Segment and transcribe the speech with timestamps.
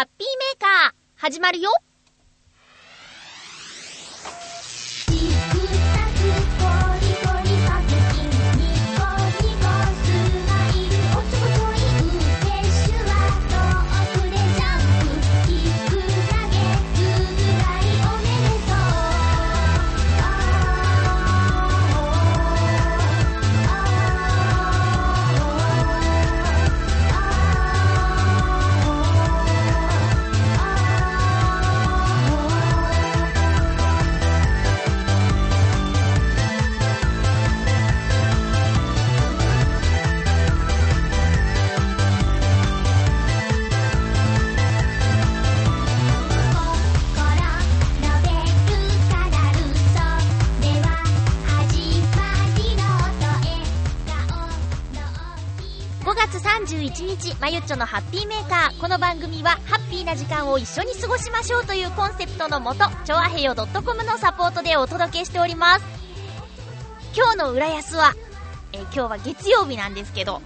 [0.00, 1.68] ハッピーメーカー、始まるよ。
[57.20, 58.80] 日、まゆっちょのハッピーメーカー。
[58.80, 65.84] この番組は、ハッピーな時間を一緒に過ごしましょうというコンセプトのもと、ちょわへよ .com のサポートでお届けしております。
[67.14, 68.14] 今日の浦安は、
[68.72, 70.40] え今日は月曜日なんですけど、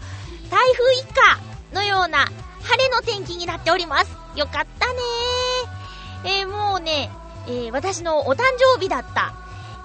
[0.51, 1.39] 台風一過
[1.73, 2.27] のような
[2.63, 4.11] 晴れの天気になっております。
[4.35, 6.41] よかったねー。
[6.41, 7.11] えーもうね、
[7.47, 9.33] えー私のお誕生日だった、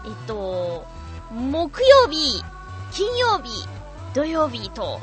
[0.06, 0.88] えっと、
[1.32, 2.44] 木曜日、
[2.92, 3.68] 金曜日、
[4.16, 5.00] 土曜日と、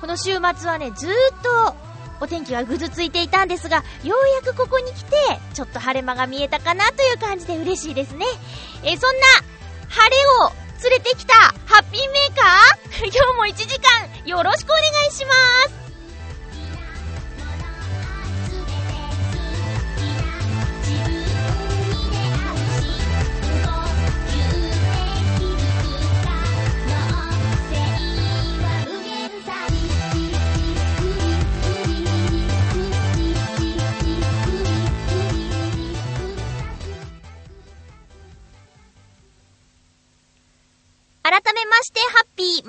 [0.00, 1.10] この週末はね、ずっ
[1.42, 1.74] と
[2.20, 5.16] お天気はぐずついていたんですが、ようやくここに来て、
[5.54, 8.24] ちょっと晴れ間が見えたかなという感じで嬉しいですね。
[8.82, 9.26] えそんな、
[9.88, 13.04] 晴れを連れてきたハッピーメーカー？
[13.12, 15.32] 今日も1時間よろしくお願いしま
[15.68, 15.89] す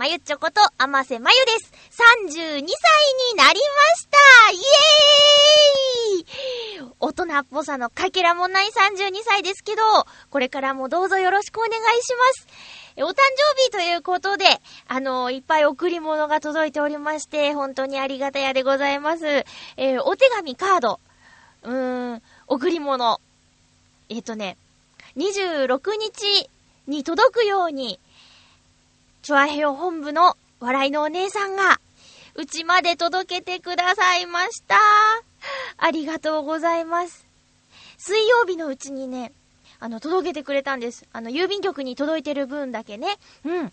[0.02, 1.72] まゆちょこと、あませまゆです。
[1.96, 2.66] 32歳に
[3.38, 9.82] なりましたイエーイ大人っぽさのかけらもない32歳ですけど、
[10.32, 12.48] これからもどうぞよろしくお願いします。
[12.96, 14.46] えお誕生日ということで、
[14.88, 19.28] あの、いっぱい贈り物が届いておりまして、本当にありがたやでございます。
[19.78, 21.00] えーお手紙カード、
[21.62, 23.22] うーん、贈り物、
[24.10, 24.58] えっ、とね、
[25.16, 26.50] 26日
[26.88, 28.00] に届くように、
[29.22, 31.80] チョアヘオ本部の笑いのお姉さんが、
[32.34, 34.76] うちまで届けてくださいました。
[35.78, 37.28] ありがとうございます。
[38.00, 39.32] 水曜日のうちにね、
[39.80, 41.06] あの、届けてくれたんです。
[41.14, 43.18] あの、郵便局に届いてる分だけね。
[43.46, 43.72] うん。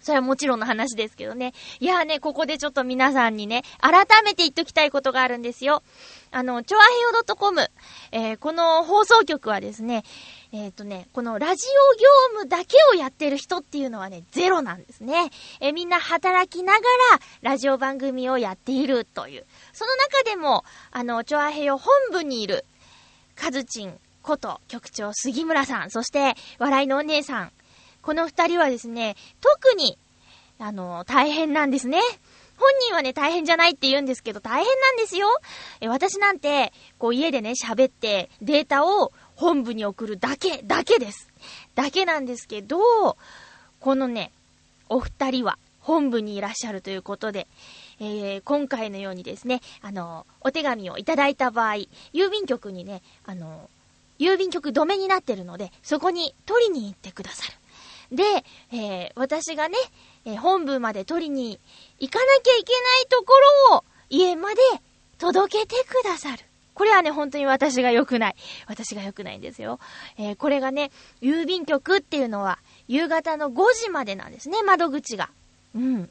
[0.00, 1.52] それはもちろんの話ですけどね。
[1.78, 5.82] いやーね、ここでちょっと皆さんにね、改めて言っときたいことがあるんですよ。
[6.30, 7.70] あの、ちょあへよ .com、
[8.10, 10.02] えー、この放送局はですね、
[10.54, 15.30] えっ、とね、このラジオ業務だけをやってる人っていうのはね、ゼロなんですね。
[15.60, 19.46] えーみんな働きながら、ラジオ番組をやっているという。
[19.72, 22.66] その中でも、あの、ちょあへよ本部にいる、
[23.34, 27.52] カズチンこと局長杉村さん、そして、笑いのお姉さん。
[28.02, 29.96] この二人はですね、特に、
[30.58, 31.98] あの、大変なんですね。
[32.58, 35.28] 本人はね、大変じゃないって言うんですけど、大変なんですよ。
[35.80, 41.28] え、私なんて、こう家でね、喋って、データを本部に送るだけ、だけです。
[41.74, 43.16] だけなんですけど、
[43.80, 44.32] このね、
[44.88, 47.46] お二人は本部にいらっしゃるということで、
[48.00, 51.74] えー今回のようにですね、あの、お手紙をいただいた場合、
[52.12, 53.68] 郵便局にね、あの、
[54.18, 57.44] 郵便局止めになってるので、そこに取りに行ってくださ
[58.10, 58.16] る。
[58.16, 58.24] で、
[58.72, 59.76] えー私がね、
[60.24, 61.58] えー本部まで取りに
[61.98, 63.32] 行かなきゃいけないとこ
[63.70, 64.60] ろを家まで
[65.18, 66.44] 届けてくださる。
[66.74, 68.36] これはね、本当に私が良くない。
[68.66, 69.78] 私が良くないんですよ。
[70.18, 70.90] えーこれがね、
[71.20, 75.30] 郵便局っていうのは、夕方の5時までなんですね、窓口が。
[75.74, 76.10] うん。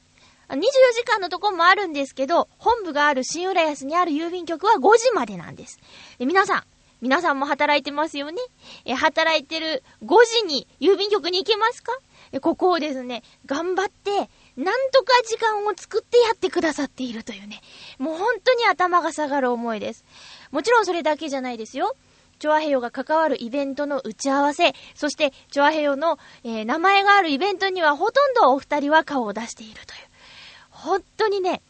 [0.49, 0.57] 24
[0.93, 5.79] 時間のとこもあるんですけど、本部がある新浦安にある郵便局は5時までなんです。
[6.19, 6.63] で、皆さん、
[7.01, 8.41] 皆さんも働いてますよね？
[8.85, 11.93] え、働いてる5時に郵便局に行けますか？
[12.41, 14.11] ここをですね、頑張って、
[14.55, 17.61] なんとか時間を作ってやってくださっているというね。
[17.97, 20.05] もう本当に頭が下がる思いです。
[20.51, 21.95] もちろんそれだけじゃないですよ。
[22.39, 29.99] チョアヘヨが関わるイベントの打ち合わせ、そしてチョアヘヨの、えー名前があるイベントにはほとんどお二人は顔を出しているという。
[30.71, 31.61] 本当にね、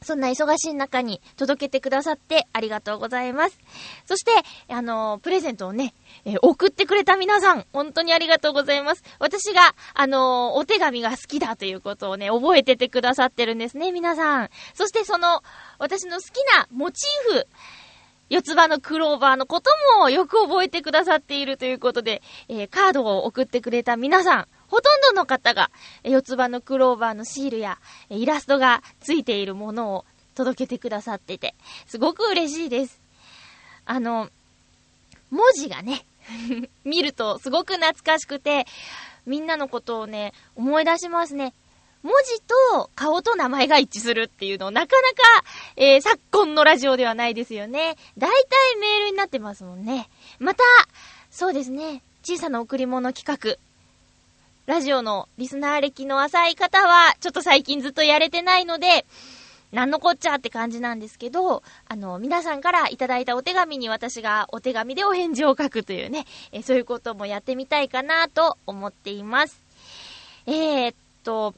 [0.00, 3.58] そんな忙しい中に届けてくださってありがとうございます。
[4.06, 4.30] そして、
[4.72, 5.92] あの、プレゼントをね、
[6.24, 9.02] えー送ってくれた皆さん、本当にありがとうございます。
[9.18, 14.50] 私が、あの、お手紙が好きだということをね、覚えててくださってるんですね、皆さん。
[14.72, 15.42] そしてその、
[15.78, 16.26] 私の好き
[16.56, 17.46] なモチーフ、
[18.30, 25.70] 四つ葉のクローバーのこともよく覚えてくださっているということで、えー、カードを送ってくれた皆さん、ほとんどの方が、
[26.04, 27.78] 四つ葉のクローバーのシールや、
[28.10, 30.04] イラストがついているものを
[30.34, 31.54] 届けてくださってて、
[31.86, 33.00] すごく嬉しいです。
[33.86, 34.28] あの、
[35.30, 36.04] 文字がね、
[36.84, 38.66] 見るとすごく懐かしくて、
[39.26, 41.54] みんなのことをね、思い出しますね。
[42.02, 42.40] 文字
[42.72, 45.16] と顔と名前が一致するっていうのなかなか、
[45.76, 47.96] えー、昨今のラジオではないですよね。
[48.16, 50.08] 大体メールになってますもんね。
[50.38, 50.62] また、
[51.30, 53.58] そうですね、小さな贈り物企画。
[54.66, 59.06] ラジオのリスナー歴の浅い方は、ちょっと最近ずっとやれてないので、
[59.72, 69.60] なんのこっちゃって感じなんですけど、あの、皆さんからいただいたお手紙に私がお手紙でお返事を書くというね、えそういうこともやってみたいかなと思っています。
[70.46, 71.54] えー、っと、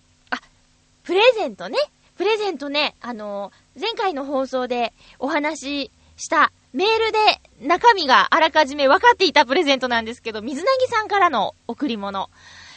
[1.05, 1.79] プレゼントね。
[2.17, 3.51] プレゼントね、あの、
[3.81, 7.19] 前回の放送でお話ししたメールで
[7.67, 12.29] 中身があらかじめ分かっていたプレゼントなんですけど、水なぎさんからの贈り物。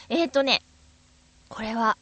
[0.08, 0.62] えー、とね、
[1.48, 1.96] これは、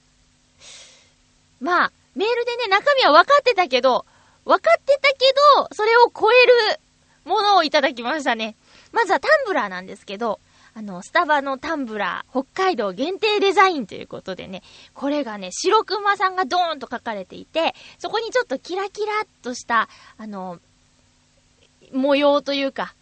[1.60, 4.06] まあ、メールでね、中身は分かってたけど、
[4.44, 5.18] 分かってたけ
[5.56, 6.80] ど、それを超える
[7.24, 8.54] ものをいただきましたね。
[8.92, 10.40] まずはタンブラーなんですけど、
[10.74, 14.62] あの、スタバのタンブラー、北海道限定デザインということでね、
[14.94, 20.58] これがね、白熊さんがドーンと書かれていて、そこにちょっとキラキラっとした、あの、
[21.92, 22.94] 模様というか、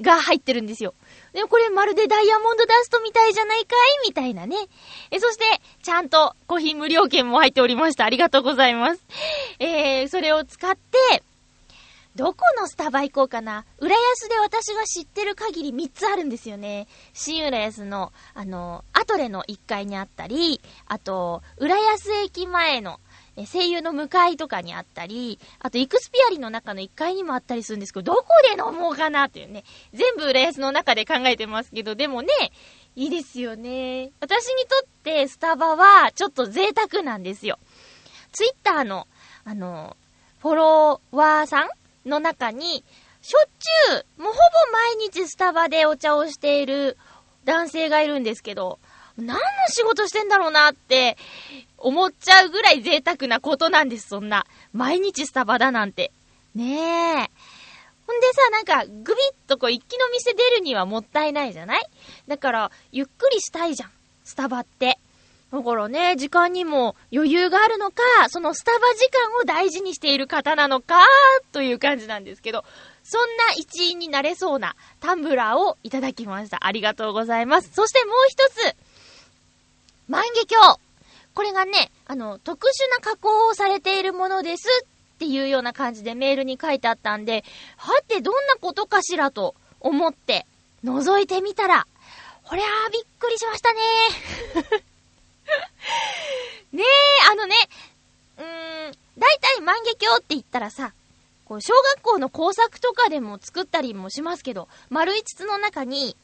[0.00, 0.94] が入ってるんですよ。
[1.32, 3.74] でもこれまるでダイヤモンドダストみたいじゃないか
[4.04, 4.56] いみたいなね。
[5.10, 5.44] え、そして、
[5.82, 8.04] ちゃんとコーヒー無料券も入っておりました。
[8.04, 9.02] ありがとうございます。
[9.58, 11.22] えー、それを使って、
[12.16, 13.66] どこのスタバ行こうかな？
[13.78, 16.88] 浦安で私が知ってる限り3つあるんですよね。
[17.12, 23.00] 新浦安の、あの、アトレの1階にあったり、あと、浦安駅前の
[23.52, 29.64] 声優の向かいとかにあったり、あとイクスピアリの中の1階にもあったりするんですけど、どこで飲もうかなっていうね。
[29.92, 32.28] 全部浦安の中で考えてますけど、でもね、
[32.94, 34.10] いいですよね。
[34.20, 37.58] 私にとってスタバはちょっと贅沢なんですよ。
[38.32, 39.06] ツイッターの、
[39.44, 39.98] あの、
[40.40, 41.68] フォロワーさん
[42.06, 42.84] の中に、
[43.20, 44.38] しょっちゅう、もうほぼ
[44.72, 46.96] 毎日スタバでお茶をしている
[47.44, 48.78] 男性がいるんですけど、
[49.16, 51.16] 何の仕事してんだろうなって
[51.78, 54.46] 思っちゃうぐらい贅沢なことなんです、そんな。
[54.72, 56.12] 毎日スタバだなんて。
[56.54, 56.74] ね
[57.24, 57.30] え。
[58.06, 61.80] ほんでさ、なんか、グビッとこう、一気の店出るにはもったいないじゃない？
[62.28, 63.90] だから、ゆっくりしたいじゃん。
[64.22, 65.00] スタバって。
[65.52, 71.06] だからね、時間にも余裕があるのか、そのスタバ時間を大事にしている方なのか、
[71.52, 72.64] という感じなんですけど、
[73.04, 76.66] そんな一員になれそうなタンブラーをいただきました。
[76.66, 77.70] ありがとうございます。
[77.72, 78.76] そしてもう一つ、
[80.08, 80.80] 万華鏡
[81.34, 87.44] これがね、あの、特殊な加工をされているものですっていうような感じでメールに書いてあったんで、
[87.76, 90.46] はてどんなことかしらと思って
[90.82, 91.86] 覗いてみたら、
[92.42, 94.95] ほりゃーびっくりしましたね
[96.72, 97.54] ねえ、あのね、
[98.38, 100.92] うーん、だいたい万華鏡って言ったらさ、
[101.44, 106.16] こう、小学校の工作とかでも作ったりもしますけど、丸い筒の中に、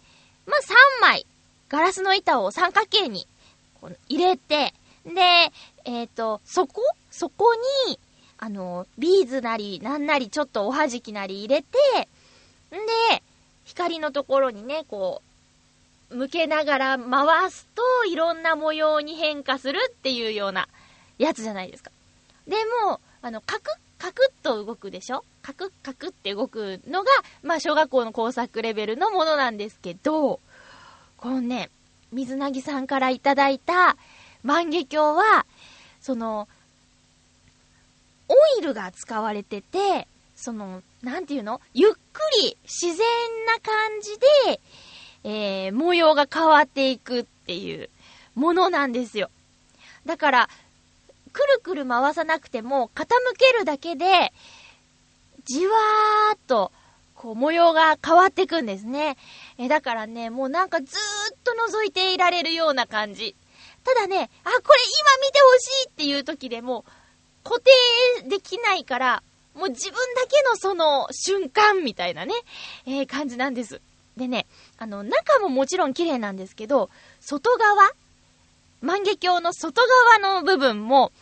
[0.47, 1.27] まあ、3枚、
[1.69, 3.27] ガラスの板を三角形に
[4.09, 4.75] 入れて、
[5.05, 5.53] で、
[5.85, 7.55] えっ、ー、と、そこそこ
[7.87, 7.99] に、
[8.39, 11.79] あの、ビーズなり、なんなり、ちょっとおはじきなり入れて、
[12.71, 13.23] んで、
[13.65, 15.32] 光のところにね、こう、
[16.13, 20.69] 向けながら回すと、いろんな模様に変化するっていうような
[21.19, 21.91] やつじゃないですか。
[22.47, 25.25] でも、あの、カクッ、カクッと動くでしょ？
[25.43, 27.11] カクッ、カクッって動くのが、
[27.43, 30.41] まあ、小学校の工作レベルのものなんですけど、
[31.17, 31.71] このね、
[32.13, 33.97] 水なぎさんからいただいた、
[34.43, 35.47] 万華鏡は、
[36.01, 36.49] その、
[38.29, 41.61] オイルが使われてて、その、なんていうの？
[41.75, 41.99] ゆっく
[42.43, 42.97] り自然
[43.47, 44.61] な感じで、
[45.25, 47.89] えー、模様が変わっていくっていう
[48.35, 49.31] ものなんですよ。
[50.07, 50.49] だから、
[51.33, 53.07] くるくる回さなくても、傾
[53.39, 54.33] けるだけで、
[55.45, 56.73] じわーっと、
[57.15, 59.17] こう、模様が変わっていくんですね。
[59.59, 63.37] え、だからね、もうなんかずーっと覗いていられるような感じ。
[63.85, 66.85] ただね、あ、これ今見てほしいっていう時でも、
[67.45, 69.23] 固定できないから、
[69.55, 72.35] もう自分だけのその瞬間みたいなね、
[72.87, 73.81] えー、感じなんです。
[74.17, 74.47] でね、
[74.79, 76.91] あの、中ももちろん綺麗なんですけど、
[77.21, 77.91] 外側
[78.81, 79.83] 万華鏡の外
[80.19, 81.13] 側の部分も、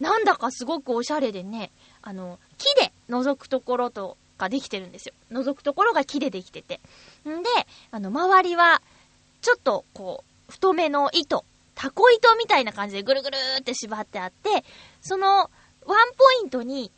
[0.00, 1.70] なんだかすごくおしゃれでね、
[2.02, 5.14] あの、木で覗くところとかできてるんですよ。
[5.30, 6.80] 覗くところが木でできてて。
[7.28, 7.48] んで、
[7.90, 8.82] あの、周りは、
[9.40, 14.64] ちょっと、こう、太めの糸タコ糸みたいな感じでぐるぐるって縛ってあって、
[15.00, 15.50] その
[15.84, 16.90] ワンポイントに、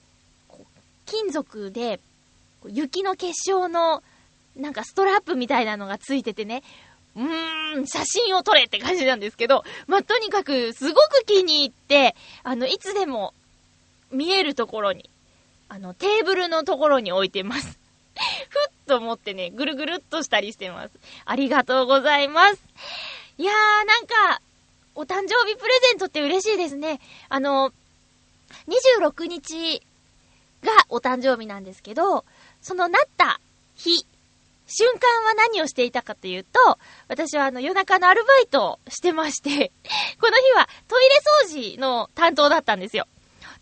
[1.06, 2.00] 金属で、
[2.66, 4.02] 雪の結晶の、
[4.56, 6.62] なんかストラップみたいなのがついててね、
[7.16, 13.34] うーん、写真を撮れって感じなんですけど、まあ、とにかく、すごく気に入って、あの、いつでも、
[14.10, 15.10] 見えるところに、
[15.68, 17.78] あの、テーブルのところに置いてます。
[18.48, 20.90] ふっと持ってね、ぐるぐるっとしたりしてます。
[21.24, 22.60] ありがとうございます。
[23.38, 24.40] いやー、なんか、
[24.94, 27.00] お誕生日プレゼントって嬉しいですね。
[27.28, 27.72] あの、
[28.68, 29.82] 26日
[30.62, 32.24] がお誕生日なんですけど、
[32.62, 33.40] そのなった
[33.74, 34.06] 日、
[34.66, 36.78] 瞬間は何をしていたかというと、
[37.08, 39.72] 私はあの夜中のアルバイトをしてまして
[40.20, 43.06] この日はトイレ掃除の担当だったんですよ。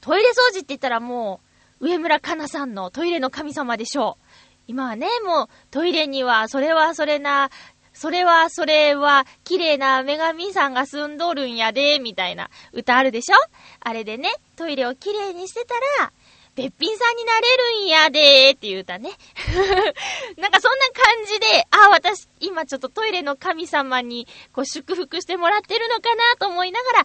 [0.00, 1.40] トイレ掃除って言ったらも
[1.80, 4.25] う、上村かなさんのトイレの神様でしょう。
[4.68, 7.50] 今はね、もうトイレにはそれはそれな、
[7.92, 13.37] それはそれは綺麗な女神さんが住んどるんやで、みたいな歌あるでしょ？
[13.80, 16.12] あれでね、トイレを綺麗にしてたら、
[16.54, 19.11] べっぴんさんになれるんやでーっていう歌ね。
[20.37, 27.04] なんかそんな感じで、あ、私、今ちょっとトイレの神様に、こう祝福してもらってるのかなと思いながら、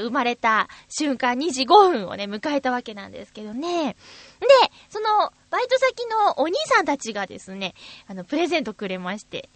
[0.00, 3.96] 生まれた瞬間2時5分をね、迎えたわけなんですけどね。
[4.40, 4.46] で、
[4.88, 7.74] その、バイト先のお兄さんたちがですね、
[8.06, 9.48] あの、プレゼントくれまして。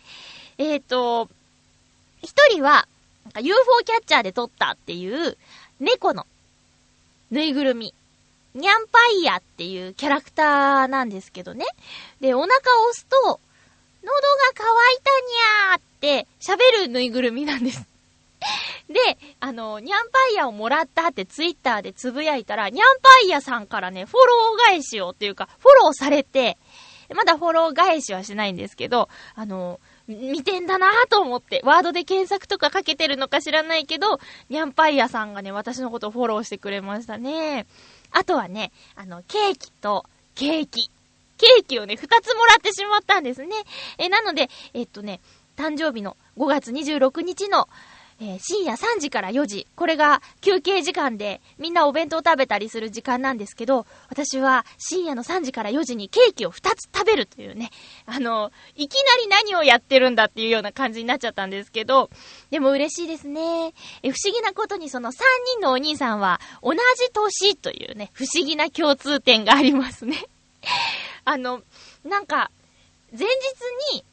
[0.59, 1.31] えっ、ー、と、
[2.21, 2.88] 一人は、
[3.25, 5.38] なんか UFO キャッチャーで撮ったっていう、
[5.79, 6.27] 猫の、
[7.31, 7.95] ぬいぐるみ。
[8.55, 11.64] ニャンパイヤっていうキャラクターなんですけどね。
[12.21, 13.40] で、お腹を押すと、喉が
[14.55, 14.64] 渇
[14.95, 17.87] いたにゃーって喋るぬいぐるみなんです。
[18.88, 26.57] で、あの、ニャンパイヤをもらったってツイッターでつぶやいたら、ニャンパイヤさんからね、フォロー返しをっていうか、フォローされて、
[27.14, 37.67] まだフォロー返しはしないんですけど、あの、見てんだなぁと思って、ワードで検索とかかけてるのか知らないけど、ニャンパイヤさんがね、私のことをフォローしてくれましたね。
[38.12, 40.91] あとはね、あの、ケーキとケーキ。
[41.37, 43.55] ケーキをね、二つもらってしまったんですね。
[43.99, 45.21] え、なので、えっとね、
[45.57, 47.69] 誕生日の5月26日の
[48.21, 57.71] えー、深夜3時から4時、これが休憩時間でみんなお弁当食べたりする時間なんですけど、私は深夜の3時から4時にケーキを2つ食べるというね、
[58.07, 62.11] あの、いきなり何をやってるんだっていうような感じになっちゃったんですけど、
[62.51, 63.73] でも嬉しいですね。
[64.03, 65.15] え、不思議なことにその3
[65.55, 66.79] 人のお兄さんは同じ
[67.13, 70.27] 年というね、不思議な共通点がありますね。
[71.25, 71.63] あの、
[72.05, 72.51] なんか、
[73.13, 74.05] 前日に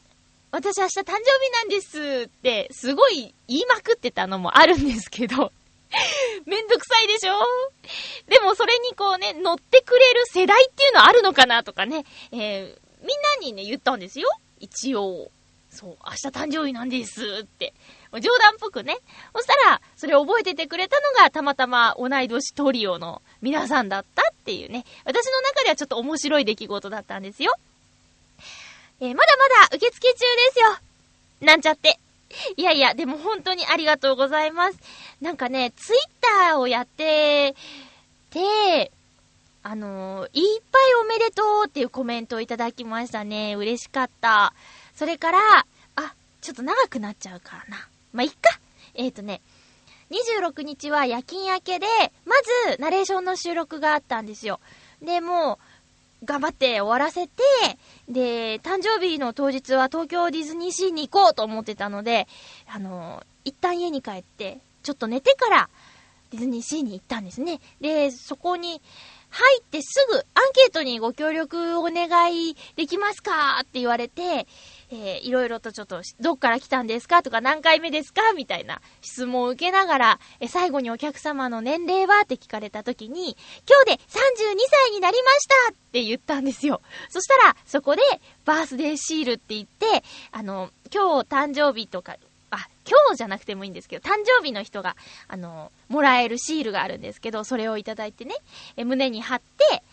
[0.56, 5.52] 私明日誕生日なんですって、すごい言いまくってたのもあるんですけど、
[6.46, 7.34] めんどくさいでしょ？
[8.28, 14.30] でもそれにこうね、乗ってくれる世代っていうのあるのかなとかね、えー、みんなにね、言ったんですよ。
[14.60, 15.30] 一応。
[15.70, 17.74] そう、明日誕生日なんですって。
[18.14, 18.98] 冗談っぽくね。
[19.36, 24.86] そしたら、それを覚えててくれたのが、たまたま同い年トリオの皆さんだったっていうね。
[25.04, 27.54] 私の中ではちょっと面白い出来事だったんですよ。
[29.02, 30.18] えー、まだまだ受付中で
[30.54, 30.78] すよ。
[31.42, 32.00] なんちゃって。
[32.58, 34.80] いやいや、でも本当にありがとうございます。
[35.22, 36.00] なんかね、ツイッ
[36.50, 37.56] ターをやって
[38.30, 38.92] て、
[39.64, 43.56] あのー、いっぱいおめでとうっていうコメントをいただきましたね。
[43.56, 44.54] 嬉しかった。
[44.96, 45.40] それから、
[45.96, 47.88] あ、ちょっと長くなっちゃうからな。
[48.14, 48.38] まあ、いっか。
[48.94, 49.42] えっ、ー、とね、
[50.12, 51.88] 26日は夜勤明けで、
[52.26, 52.36] ま
[52.70, 54.60] ず、ナレーションの収録があったんですよ。
[55.02, 55.60] で、も、
[56.24, 57.44] 頑張って終わらせて、
[58.10, 62.28] で、誕生日の当日は東京ディズニーシーに行こうと思ってたので、
[62.68, 65.70] あの、一旦家に帰って、ちょっと寝てから
[66.32, 67.60] ディズニーシーに行ったんですね。
[67.82, 68.82] で、そこに
[69.30, 74.48] 入ってすぐアンケートにご協力お願いできますかって言われて、
[74.92, 77.24] えー、いろいろとちょっと、どっから来たんですか？
[77.24, 78.34] とか何回目ですか？
[78.34, 82.22] みたいな質問を受けながら、えー、最後にお客様の年齢は？
[82.22, 83.36] って聞かれた時に、
[83.68, 86.82] 今日で32歳になりましたって言ったんですよ。
[87.10, 88.02] そしたら、そこで、
[88.46, 92.18] バースデーシールって言って、あの、今日誕生日とか、
[92.52, 94.96] あ、今日じゃなくてもいいんですけど、誕生日の人が、
[95.28, 98.36] あの、もらえるシールがあるんですけど、それをいただいてね、
[98.78, 99.84] え胸に貼って、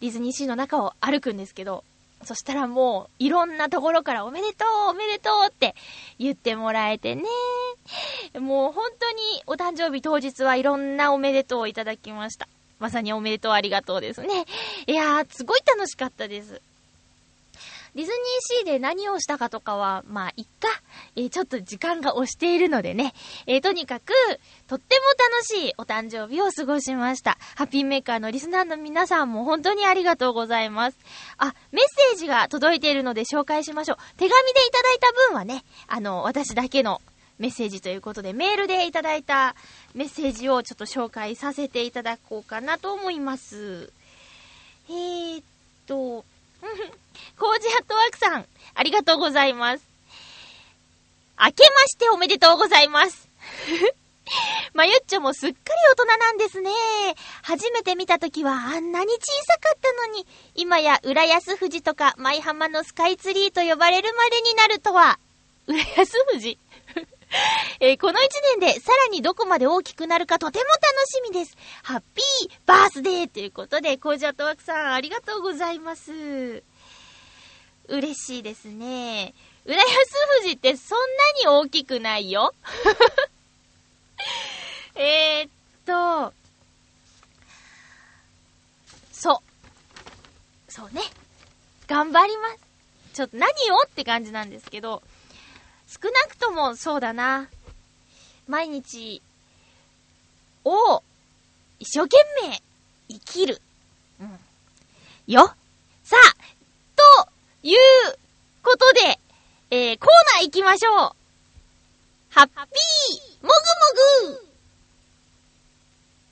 [0.00, 1.84] ディズニーシーの中を歩くんですけど、
[2.24, 5.74] そしたらもう、いろんなところからおめでとうおめでとうって
[6.18, 7.22] 言ってもらえてね。
[8.38, 12.48] もう本当にお誕生日当日はいろんなおめでとうをいただきました。
[12.78, 14.44] まさにおめでとうありがとうですね。
[14.86, 16.60] いやー、すごい楽しかったです。
[17.98, 20.68] ディズニーシーで何をしたかとかは、まあ、いっか。
[21.16, 23.12] えー、ちょっと時間が押しているのでね。
[23.48, 24.12] えー、とにかく、
[24.68, 27.38] とっても楽しいお誕生日を過ごしました。
[27.56, 30.98] ハッピーメーカーのリスナーの皆さんも本当にありがとうございます。
[31.38, 33.96] あ、メッセージが届いているので紹介しましょう。
[34.16, 37.02] 手紙でいただいた分はね、あの、私だけの
[37.40, 39.56] メッセージということで、メールでいただいた
[39.96, 43.92] メッセージをちょっと紹介させていただこうかなと思います。
[44.88, 45.44] えーっ
[45.88, 46.24] と、
[47.38, 49.84] コージアットワークさん、ありがとうございます。
[51.40, 53.28] 明けましておめでとうございます。
[54.74, 56.70] まゆっちょもすっかり大人なんですね。
[57.42, 65.18] 初めて見た時はあんなに小さかったのに、今や浦安富士とか舞浜のスカイツリーと呼ばれるまでになるとは。
[65.66, 66.58] 浦安富士？
[67.80, 71.56] えー、この一年でさらにどこまで大きくなるかとても楽しみです。
[71.82, 76.62] ハッピーバースデーということで、コージャットワークさんありがとうございます。
[77.88, 79.34] 嬉しいですね。
[79.64, 79.86] 浦安
[80.40, 81.04] 富士ってそんな
[81.42, 82.54] に大きくないよ。
[84.94, 85.48] えっ
[85.84, 86.32] と、
[89.12, 89.42] そ
[90.68, 90.72] う。
[90.72, 91.02] そうね。
[91.86, 92.58] 頑張ります。
[93.14, 95.02] ちょっと何をって感じなんですけど、
[95.86, 97.48] 少なくともそうだな。
[98.46, 99.22] 毎日
[100.64, 101.02] を
[101.78, 102.62] 一生懸命
[103.08, 103.60] 生きる。
[104.20, 104.38] うん。
[105.26, 105.54] よ。
[106.04, 106.36] さあ、
[107.62, 107.78] いう
[108.62, 109.18] ことで、
[109.70, 110.94] えー、コーナー行きましょう。
[112.30, 114.48] ハッピーもぐもぐ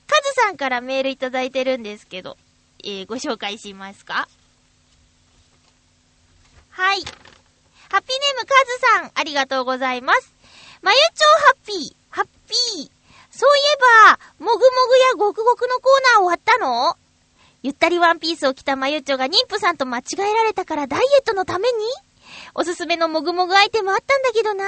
[0.07, 2.37] カズさんからメールいただいてるんですけど、
[2.83, 4.27] えー、ご紹介しますか？
[6.69, 7.01] はい。
[7.89, 10.33] ハッピーネームカズさん、ありがとうございます。
[10.81, 12.91] まゆちょハッピー、ハッピー。
[13.31, 16.97] そういえば、もぐもぐやごくごくのコーナー終わったの？
[17.67, 21.73] ゆったりワンピースを着たまゆちょが妊婦さんと間違えられたからダイエットのために？
[22.55, 24.63] おすすめのもぐもぐアイテムあったんだけどな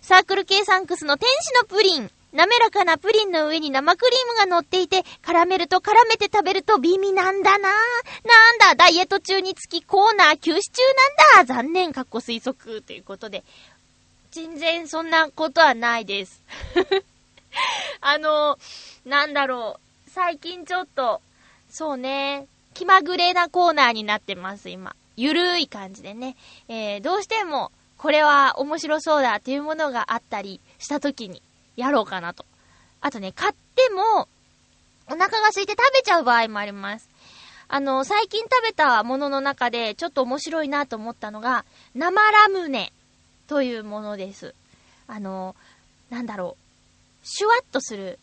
[0.00, 2.10] サークル系サンクスの天使のプリン。
[2.32, 10.82] 滑らかなプリンの上に生クリームが乗っていて、絡めると絡めて食べると美味なんだななんだ、ダイエット中につきコーナー休止中
[11.36, 12.82] なんだ残念、かっこ推測。
[12.82, 13.44] ということで。
[14.32, 16.42] 全然そんなことはないです。
[18.00, 18.58] あの、
[19.04, 20.10] なんだろう。
[20.10, 21.20] 最近ちょっと、
[21.72, 24.94] そうね、気まぐれなコーナーになってます、今。
[25.16, 26.36] ゆるい感じでね。
[26.68, 31.40] えー、どうしても、これは面白そうだっていうものがあったりした時に、
[31.76, 32.44] やろうかなと。
[33.00, 34.28] あとね、買っても、
[35.06, 37.08] お腹が空いて食べちゃう場合もあります。
[37.68, 42.92] あの、最近食べたものの中で、ちょっと面白いなと思ったのが、生ラムネ
[43.48, 44.54] というものです。
[45.06, 45.56] あの、
[46.10, 47.26] なんだろう。
[47.26, 48.18] シュワッとする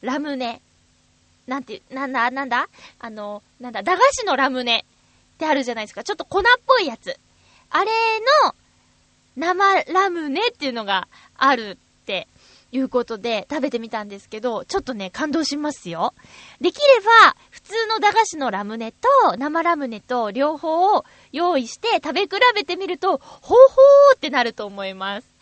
[0.00, 0.62] ラムネ。
[1.46, 2.68] なんて、なんだ、なんだ？
[2.98, 4.84] あの、なんだ、駄菓子のラムネ
[5.34, 6.02] ってあるじゃないですか。
[6.02, 7.18] ちょっと粉っぽいやつ。
[7.70, 7.90] あれ
[8.44, 8.54] の
[9.36, 12.26] 生ラムネっていうのがあるって
[12.72, 16.14] いうことで食べてみたんですけど、ちょっとね、感動しますよ。
[16.60, 16.82] できれ
[17.22, 25.35] ば、普通の駄菓子のラムネと生ラムネと両方を用意して食べ比べてみると、ほうほーってなると思います。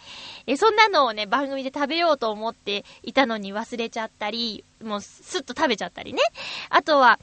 [0.47, 6.21] え、そんなのをね、番組で食べようと思っていたのに忘れちゃったり、もうスッと食べちゃったりね。
[6.71, 7.19] あとは、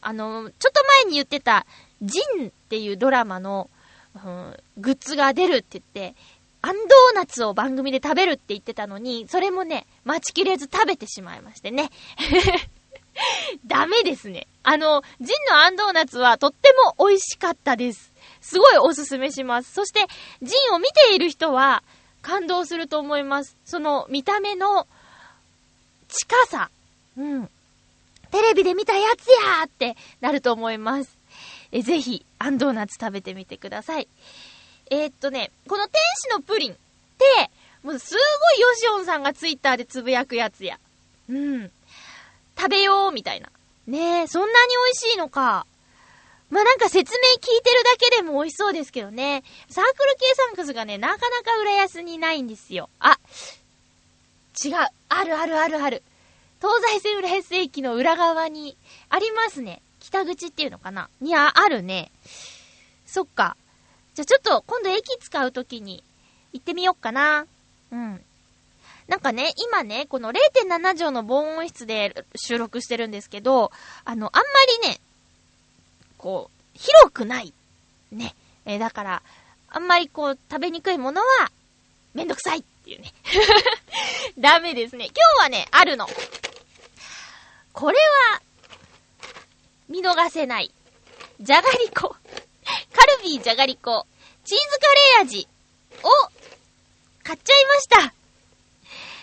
[0.00, 1.66] あの、ちょっと前に言ってた、
[2.02, 3.70] ジンっていうドラマの、
[4.14, 6.16] うん、グッズが出るって言って、
[6.62, 11.90] アンドーナツを番組で食べるって言ってたのに、それもね、待ちきれず食べてしまいましてね。
[13.66, 14.46] ダメですね。
[14.62, 18.12] あの、ジンのアンドーナツはとっても美味しかったです。
[18.40, 19.72] すごいおすすめします。
[19.72, 20.06] そして、
[20.40, 21.82] ジンを見ている人は
[22.22, 23.56] 感動すると思います。
[23.64, 24.86] その見た目の
[26.08, 26.70] 近さ。
[27.16, 27.50] うん。
[28.30, 31.18] テレビで見たやつやーってなると思います。
[31.70, 34.08] え、ぜひ、アンドーナツ食べてみてください。
[34.90, 36.76] えー、っとね、この天使のプリンっ
[37.18, 37.50] て、
[37.82, 38.20] もうすご
[38.56, 40.78] いヨシオンさんがツイッターでつぶやくやつや。
[41.28, 41.70] うん。
[42.56, 43.48] 食べよう、みたいな。
[43.86, 45.66] ねえ、そんなに美味しいのか。
[46.52, 49.42] まあ、なんか説明聞いてるだけでも美味しそうですけどね。
[49.70, 52.90] サークル系サンクスがね、なかなか浦安にないんですよ。
[53.00, 53.18] あ、
[54.62, 54.74] 違う。
[55.08, 56.02] あるあるあるある。
[56.60, 58.76] 東西線浦安駅の裏側に
[59.08, 59.80] ありますね。
[59.98, 62.12] 北口っていうのかないや、あるね。
[63.06, 63.56] そっか。
[64.14, 66.04] じゃあちょっと今度駅使うときに
[66.52, 67.46] 行ってみよっかな。
[67.90, 68.20] うん。
[69.08, 73.72] なんかね、今ね、この0.7畳の防音室で収録してるんですけど、
[74.04, 74.48] あの、あんま
[74.84, 75.00] りね、
[76.22, 77.52] こう、広くない。
[78.12, 78.34] ね。
[78.64, 79.22] えー、だから、
[79.68, 81.50] あんまりこう、食べにくいものは、
[82.14, 83.12] めんどくさいっていうね。
[84.38, 85.06] ダメですね。
[85.06, 86.06] 今日はね、あるの。
[87.72, 87.98] これ
[88.30, 88.42] は、
[89.88, 90.72] 見逃せない。
[91.40, 92.14] じゃがりこ。
[92.94, 94.06] カルビーじゃがりこ、
[94.44, 95.48] チーズカレー味
[96.04, 96.08] を
[97.24, 98.14] 買っちゃいました。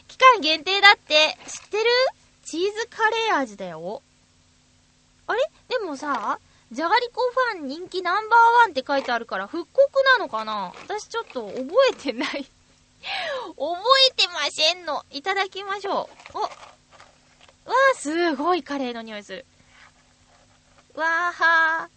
[0.09, 1.89] 期間限定だって知ってる？
[2.43, 4.01] チーズカレー味だよ。
[5.27, 5.49] あれ？
[5.69, 6.39] でもさ、
[6.71, 7.21] じゃがりこ
[7.53, 10.71] ファン人気ナンバーワンって書いてあるから復刻なのかな？
[10.87, 12.29] 私ちょっと覚えてない
[13.57, 15.03] 覚えてませんの。
[15.09, 16.37] いただきましょう。
[16.37, 16.41] お。
[16.41, 19.45] わー、すごいカレーの匂いする。
[20.95, 21.89] わーはー。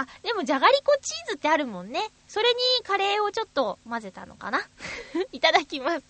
[0.00, 2.10] あ、でもじゃがりこチーズってあるもんね。
[2.28, 4.68] それにカレーをちょっと混ぜたのかな？
[5.32, 6.04] いただきます。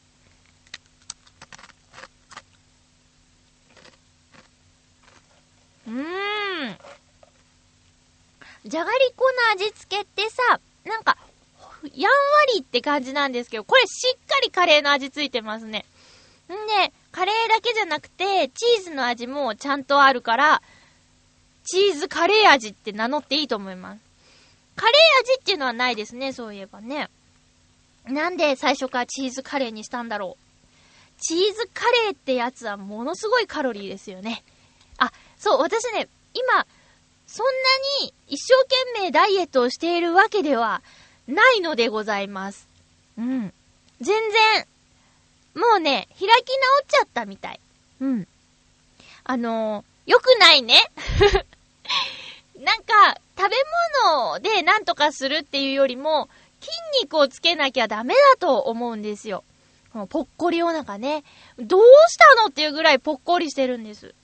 [5.87, 6.79] うーん。
[8.65, 9.25] じゃがりこ
[9.57, 11.17] の味付けってさ、なんか、
[11.95, 12.17] やんわ
[12.55, 15.85] りって感じなんですけど、これしっかりカレーの味ついてますね。
[16.47, 20.63] んで、カレーだけじゃなくて、チーズの味もちゃんとあるから、
[21.65, 24.01] チーズカレー味って名乗っていいと思います。
[24.75, 27.09] カレー味っていうのはないですね、そういえばね。
[28.07, 31.21] なんで最初からチーズカレーにしたんだろう。
[31.21, 34.43] チーズカレーってやつはものすごいカロリーですよね。
[34.99, 36.67] あ、そう、私ね、今、
[37.29, 37.53] そんな
[38.07, 38.55] に一生
[38.95, 40.83] 懸命ダイエットをしているわけでは
[41.29, 42.67] ないのでございます。
[43.19, 43.53] うん。
[44.01, 44.67] 全然、
[45.55, 46.43] もうね、開き直っ
[46.89, 47.61] ちゃったみたい。
[48.01, 48.29] うん。
[49.25, 50.81] あのー、よくないね。
[52.59, 53.57] なんか、食べ
[54.03, 56.71] 物でなんとかするっていうよりも、筋
[57.03, 59.45] 肉をつけなきゃダメだと思うんですよ。
[60.09, 61.25] ぽっこりお腹ね。
[61.59, 64.15] どうしたのっていうぐらいぽっこりしてるんです。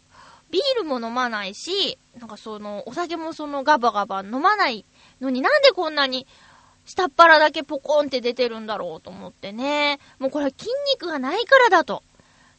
[0.55, 4.85] ビールも飲まないし、なんかその、お酒もそのガバガバ飲まない
[5.21, 6.29] のになんでこんなに
[6.87, 9.99] 下っ腹だけポコンって出てるんだろうと思ってね。
[10.21, 12.05] もうこれ筋肉がないからだと。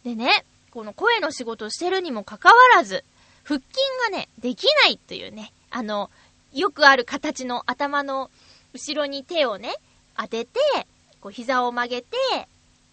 [0.03, 3.05] でね、この声の仕事してるにもかかわらず、
[3.45, 3.69] 腹筋
[4.11, 5.53] がね、できないっていうね。
[5.69, 6.11] あの、
[6.51, 8.29] よくある形の頭の
[8.73, 9.73] 後ろに手をね、
[10.17, 10.59] 当てて、
[11.21, 12.17] こう膝を曲げて、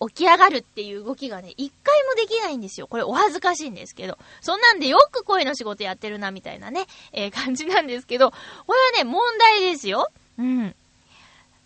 [0.08, 2.86] 起き上がるっていう動きがね、一回もできないんですよ。
[2.86, 4.18] これお恥ずかしいんですけど。
[4.40, 8.36] そんなんでよく声の仕事やってるな、みたいなね、えー、感じなんですけど、こ
[8.72, 10.10] れはね、問題ですよ。
[10.38, 10.74] うん。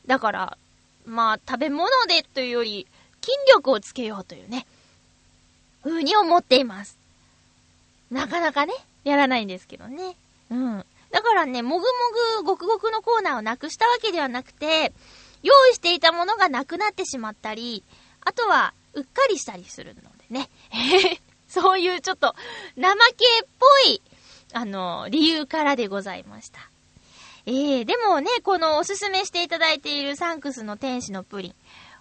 [0.07, 0.59] だから、
[1.05, 2.87] まあ、食べ物でというより、
[3.23, 4.67] 筋力をつけようというね、
[5.83, 6.99] 風に思っています。
[8.11, 10.17] なかなかね、やらないんですけどね。
[10.51, 10.85] うん。
[11.11, 11.89] だからね、もぐも
[12.41, 14.93] ぐごくごくのコーナーをなくしたわけではなくて、
[15.43, 17.83] 用意していたものがなくなってしまったり、
[18.27, 20.51] あとは、うっかりしたりするのでね。
[21.49, 22.35] そういうちょっと、
[22.77, 24.03] 怠けっぽい、
[24.53, 26.59] あの、理由からでございました。
[27.47, 31.55] ええー、でもね、このおすすめしていただいているサンクスの天使のプリン。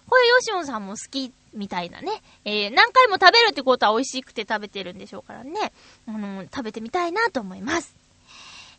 [0.08, 2.10] これヨシオンさんも好きみたいなね。
[2.44, 5.72] えー、何回も食べるってことは美味しくて食べてるんでしょうからね。
[6.08, 7.94] あの、食べてみたいなと思います。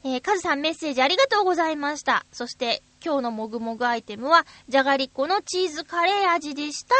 [0.03, 2.25] えー、カズさんメッセージありがとうございました。
[2.33, 6.95] そして、今日のもぐもぐアイテムは、じゃがりこのチーズカレー味でした。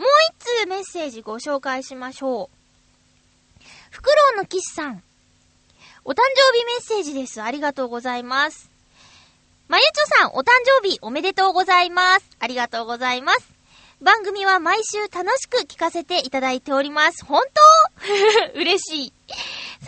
[0.00, 0.08] もう
[0.38, 3.64] 一通メッセージご紹介しましょう。
[3.90, 5.02] フクロウのキスさん。
[6.06, 7.42] お誕生日メッセージです。
[7.42, 8.70] ありがとうございます。
[9.68, 12.26] まゆちょさん、お誕生日おめでとうございます。
[12.38, 13.52] ありがとうございます。
[14.00, 17.22] 番組は毎週楽しく聞かせていただいております。
[17.26, 17.42] 本
[18.54, 18.56] 当？
[18.58, 19.12] 嬉しい。
[19.80, 19.86] 31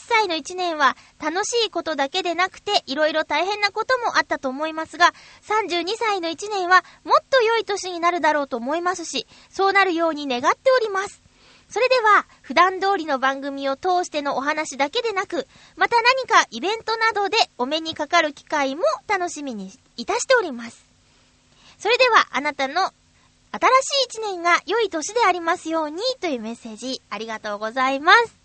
[0.00, 11.22] 歳の1年は楽しいことだけでなくて色々大変なこともあったと思いますが、32歳の1年はもっと良い年になるだろうと思いますし、そうなるように願っております。
[11.68, 20.84] それでは、普段通りの番組を通してのお話だけでなく、また何かイベントなどでお目にかかる機会も楽しみにいたしております。
[21.78, 28.41] それでは、あなたの新しい一年が良い年でありますようにというメッセージありがとうございます。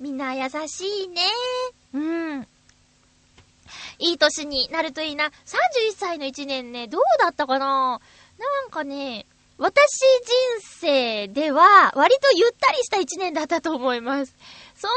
[0.00, 1.22] みんな優しいね。
[1.94, 2.46] うん。
[3.98, 5.26] いい年になるといいな。
[5.26, 5.30] 31
[5.96, 8.00] 歳の一年ね、どうだったかな？
[8.38, 9.24] なんかね、
[9.58, 14.34] 私人生では割とゆったりした一年だったと思います。
[14.76, 14.90] そん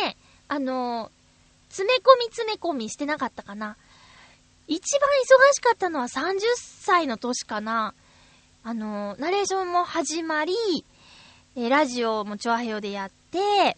[0.00, 0.16] なにね、
[0.48, 1.10] あの、
[1.68, 3.76] 詰め込み詰め込みしてなかったかな。
[4.66, 7.94] 一番忙しかったのは30歳の年かな。
[8.62, 10.54] あの、ナレーションも始まり、
[11.56, 13.76] えラジオもチョアヘヨでやって、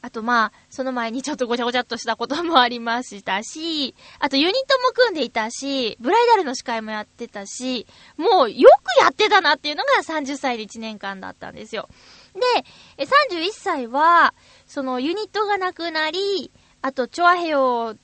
[0.00, 11.88] あとまあ、その前にちょっとごちゃごちゃっとしたこともありましたし、あとユニットも組んでいたし、ブライダルの司会もやってたし、もうよくやってたなっていうのが30歳で1年間だったんですよ。
[12.34, 14.34] で、31歳は、
[14.66, 17.96] そのユニットがなくなり、あと、チョアヘヨ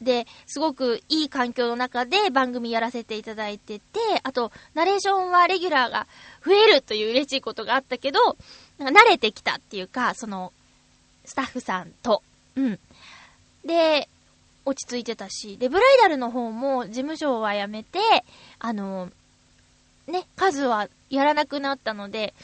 [0.00, 3.82] で、すごくいい環境の中で番組やらせていただいてて、
[4.22, 6.06] あと、ナレーションはレギュラーが
[6.44, 8.36] 増えるという嬉しいことがあったけど、
[8.78, 10.52] 慣れてきたっていうか、その、
[11.24, 12.22] スタッフさんと、
[12.56, 12.78] うん。
[13.64, 14.08] で、
[14.66, 17.98] 落ち着いてたし、で、ブライダルの方も事務所は辞めて、
[18.58, 19.10] あの、
[20.06, 22.34] ね、数はやらなくなったので、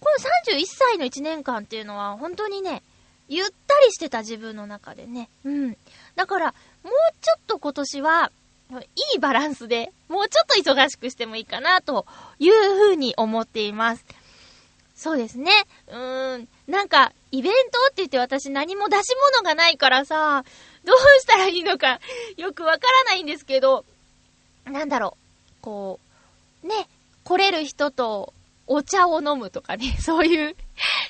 [0.00, 2.82] この31歳の1年間っていうのは本当にね、
[3.28, 3.52] ゆった
[3.86, 5.28] りしてた自分の中でね。
[5.44, 5.76] うん。
[6.16, 6.46] だから、
[6.82, 8.32] もうちょっと今年は、
[8.70, 12.06] いいバランスで、もうちょっと忙しくしてもいいかな、と
[12.38, 14.04] いうふうに思っています。
[14.98, 15.52] そうですね。
[15.86, 16.48] うーん。
[16.66, 20.44] なんか、イベントって言って私何も出し物がないからさ、
[20.84, 22.00] どうしたらいいのか
[22.36, 23.84] よくわからないんですけど、
[24.64, 25.54] なんだろう。
[25.62, 26.00] こ
[26.64, 26.88] う、ね、
[27.22, 28.34] 来れる人と
[28.66, 30.56] お茶を飲むとかね、 そういう、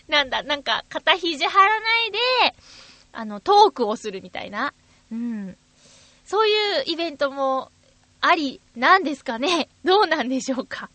[0.06, 2.18] なんだ、なんか、肩肘張らないで、
[3.12, 4.74] あの、トークをするみたいな。
[5.10, 5.56] うん。
[6.26, 7.72] そういうイベントも
[8.20, 10.90] ありなんですかねどうなんでしょうか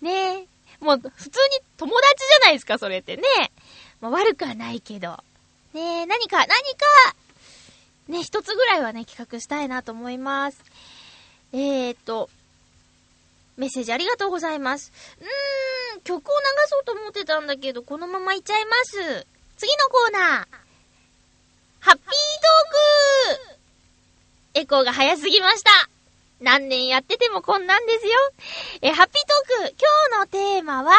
[0.00, 0.57] ねえ。
[0.80, 3.22] もう、普通に友達じゃないですか、それってね。
[4.00, 5.22] まあ、悪くはないけど。
[5.74, 6.56] ねえ、何か、何か、
[8.08, 10.62] ね、一つぐらいはね、企画したいなと思います。
[11.52, 12.30] えーと、
[13.56, 14.92] メッセージありがとうございます。
[15.20, 19.26] うーん、曲を流そうと思ってたんだけど、このままいっちゃいます。
[19.56, 20.46] 次のコーナー。
[21.80, 23.52] ハッピートー
[24.54, 25.97] クエコーが早すぎました。
[26.40, 28.12] 何年やっててもこんなんですよ。
[28.82, 30.92] え、ハッピートーク、今日のテーマは、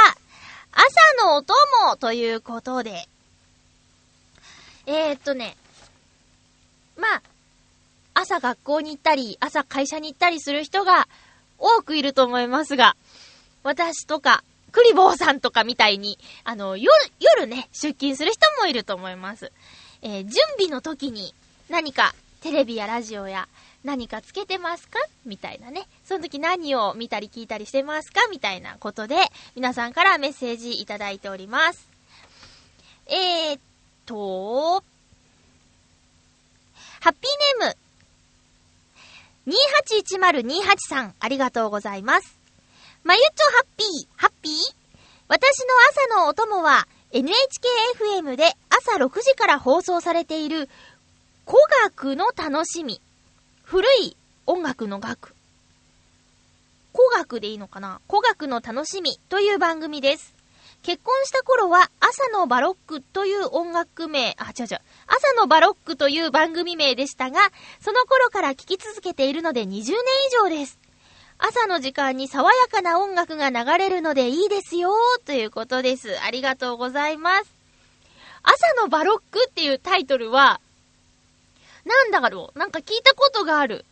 [0.71, 3.07] 朝のお供ということで。
[4.85, 5.55] えー、っとね、
[6.97, 7.21] まあ、
[8.13, 11.07] 朝学校に行ったり、朝会社に行ったりする人が
[11.57, 12.97] 多くいると思いますが、
[13.63, 19.51] 私とか、クリボーさんとかみたいに、あの、夜、夜ね、出勤する人もいると思います。
[20.01, 21.33] えー、準備の時に
[21.69, 23.47] 何かテレビやラジオや
[23.83, 24.99] 何かつけてますか？
[25.25, 25.87] みたいなね。
[26.03, 28.27] その時何を見たり聞いたりしてますか？
[28.29, 29.15] みたいなことで、
[29.55, 31.87] 皆さんからメッセージいただいております。
[33.07, 33.59] えー、っ
[34.05, 34.83] と、
[36.99, 37.75] ハッピーネー
[39.47, 39.53] ム、
[40.51, 42.37] 281028さん、ありがとうございます。
[43.03, 44.53] まゆちょハッピー、ハッピー？
[45.29, 50.67] 私の朝のお供は NHKFM で朝6時から放送されている
[51.45, 52.99] 古学の楽しみ。
[53.71, 55.35] 古い音楽の楽。
[56.91, 58.01] 古学でいいのかな？
[58.09, 60.33] 古学の楽しみという番組です。
[60.81, 64.79] 結婚した頃は朝のバロックという音楽名、あ、違う違う。
[65.05, 67.41] 朝のバロックという番組名でしたが、
[67.79, 69.85] その頃から聴き続けているので20年以
[70.43, 70.79] 上です。
[71.37, 76.19] 朝の時間に爽やかな音楽が流れるのでいいですよ、ということです。
[76.23, 77.53] ありがとうございます。
[78.41, 80.59] 朝のバロックっていうタイトルは、
[81.85, 83.85] なんだろうなんか聞いたことがある。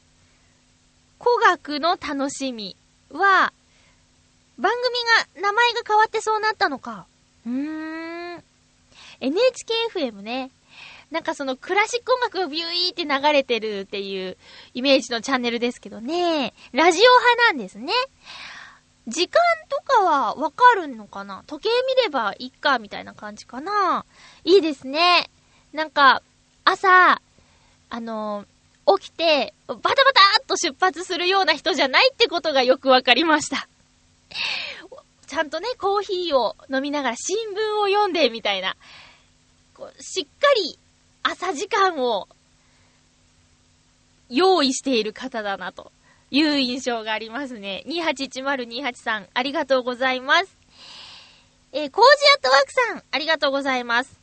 [1.20, 2.76] 古学の楽しみ
[3.10, 3.54] は、
[4.58, 4.72] 番
[5.36, 7.06] 組が、名前が変わってそうなったのか。
[7.46, 8.44] うーん。
[9.20, 10.52] NHKFM ね。
[11.12, 14.38] なんかそのクラシック音楽がビューイーって流れてるっていう
[14.74, 16.54] イメージのチャンネルですけどね。
[16.74, 17.94] ラジオ派なんですね。
[19.08, 24.06] 時間とかはわかるのかな時計見ればいっかみたいな感じかな
[24.44, 25.30] いいですね。
[25.72, 26.22] なんか、
[26.66, 27.22] 朝、
[27.90, 28.46] あの
[29.00, 33.68] 起きて、バタバタっと出発するような人じゃないってことがよくわかりました。
[35.28, 38.76] ちゃんとね、コーヒーを飲みながら新聞を読んでみたいな。
[39.74, 40.80] こうしっかり
[41.22, 42.28] 朝時間を
[44.30, 45.92] 用意している方だなと
[46.32, 47.84] いう印象がありますね。
[47.88, 50.58] 281028さん、ありがとうございます。
[51.74, 54.18] えー、コージアットワークさん、ありがとうございます。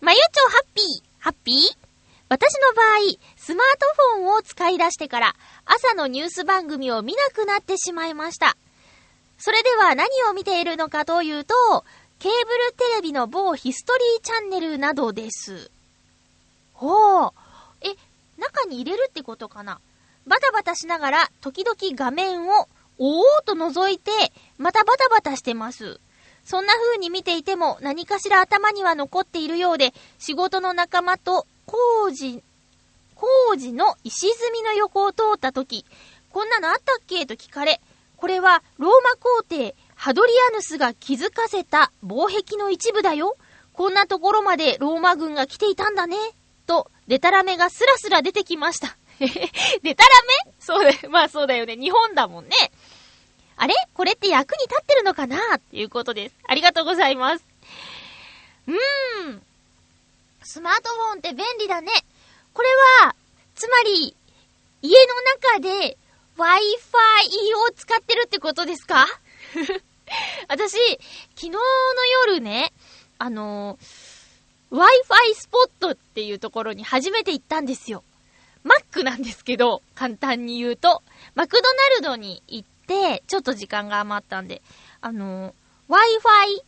[0.00, 1.87] まゆちょハッピー、ハッピー？
[2.28, 3.86] 私の場合、スマート
[4.16, 8.56] フォンを使い出してから、朝のニュース番組を見なくなってしまいました。
[9.38, 11.54] それでは何を見ているのかというと、
[12.18, 15.70] ケーブルテレビの某ヒストリーチャンネルなどです。
[16.74, 17.32] ほう。
[17.80, 17.94] え、
[18.36, 19.80] 中に入れるってことかな？
[20.26, 24.10] バタバタしながら、時々画面を、おーっと覗いて、
[24.58, 26.00] またバタバタしてます。
[26.44, 32.42] そんな風に見ていても何かしら頭には残っているようで、仕事の仲間と工事、
[33.14, 35.84] 工事の石積みの横を通った時、
[36.30, 37.26] こんなのあったっけ？
[37.26, 37.82] と聞かれ、
[38.16, 43.36] これはローマ皇帝ハドリアヌスが築かせた防壁の一部だよ。
[43.74, 46.16] こんなところまでローマ軍が来ていたんだね。
[46.66, 48.96] と、デタラメがスラスラ出てきました。
[49.18, 50.10] デタラ
[50.46, 51.08] メそうだ。
[51.10, 51.76] まあそうだよね。
[51.76, 52.50] 日本だもんね。
[53.56, 53.74] あれ？
[53.92, 55.36] これって役に立ってるのかな？
[55.56, 56.34] っていうことです。
[56.48, 57.44] ありがとうございます。
[58.68, 59.42] うーん。
[60.48, 61.92] スマートフォンって便利だね。
[62.54, 62.68] これ
[63.04, 63.14] は、
[63.54, 64.16] つまり、
[64.80, 65.14] 家の
[65.52, 65.98] 中で
[66.38, 66.48] Wi-Fi
[67.68, 69.06] を使ってるってことですか？
[70.48, 70.78] 私、
[71.36, 71.58] 昨日の
[72.24, 72.72] 夜ね、
[73.18, 74.18] あのー
[74.74, 78.02] Wi-Fi スポットっていうところに初めて行ったんですよ。
[78.64, 81.02] マックなんですけど、簡単に言うと、
[81.34, 84.62] マクドナルドに行って、ちょっと時間が余ったんで、
[85.02, 85.54] あの、
[85.90, 86.62] Wi-Fi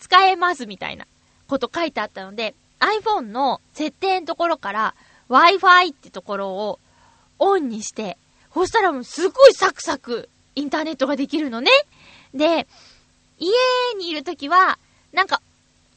[0.00, 1.06] 使えますみたいな
[1.48, 2.54] こと書いてあったので、
[3.00, 4.94] iPhone の設定のところから
[5.28, 6.78] Wi-Fi ってところを
[7.38, 8.16] オンにして、
[8.52, 11.70] そしたらもうすごいサクサクインターネットができるのね。
[12.34, 12.66] で、
[13.38, 13.50] 家
[13.98, 14.78] にいるときは、
[15.12, 15.40] なんか、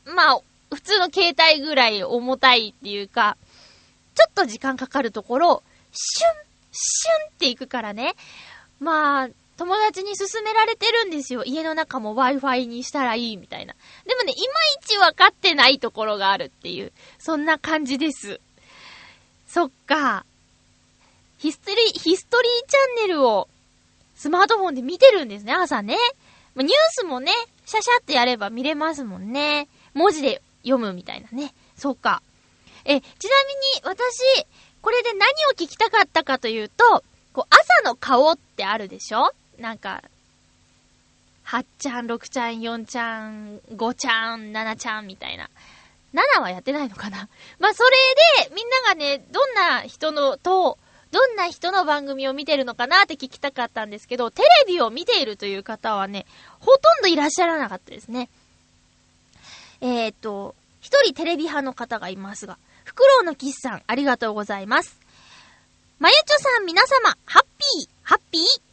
[0.06, 0.40] まあ、
[0.72, 3.38] 普通の携帯ぐらい重たいっていうか、
[4.16, 6.34] ちょっと時間かかるところ、シュン、
[6.72, 8.16] シュンっていくからね。
[8.80, 9.30] まあ、
[9.62, 11.44] 友達に勧められてるんですよ。
[11.44, 13.76] 家の中も Wi-Fi にしたらいいみたいな。
[14.08, 14.42] でもね、いま
[14.82, 18.42] いち分かってないところがあるっていう、そんな感じです。
[19.48, 20.26] そっか。
[21.38, 23.48] ヒストリー、ヒストリーチャンネルを
[24.16, 25.96] スマートフォンで見てるんですね、朝ね。
[26.56, 27.32] ニュースもね、
[27.68, 29.68] シャシャってやれば見れますもんね。
[29.94, 31.54] 文字で読むみたいなね。
[31.78, 32.24] そっか。
[32.84, 34.24] え、ちなみに私、
[34.82, 39.32] これで何を聞きたかったかというと、こう、朝の顔ってあるでしょ？
[39.62, 40.04] なんか、
[41.46, 45.50] 8ちゃん、6ちゃん、4ちゃん、5ちゃん、7ちゃんみたいな。
[46.14, 47.30] 7はやってないのかな？
[47.60, 50.78] まあ、それで、みんながね、どんな人の、と、
[51.12, 56.26] どんな人の番組を見てるのかなって聞きたかったんですけど、テレビを見ているという方はね、
[56.60, 58.30] ほとんどいらっしゃらなかったですね。
[59.82, 64.98] えー、っと、一人テレビ派の方がいますが、フクロウのキスさん、ありがとうございます。
[66.00, 68.71] まゆちょさん、皆様、ハッピー、ハッピー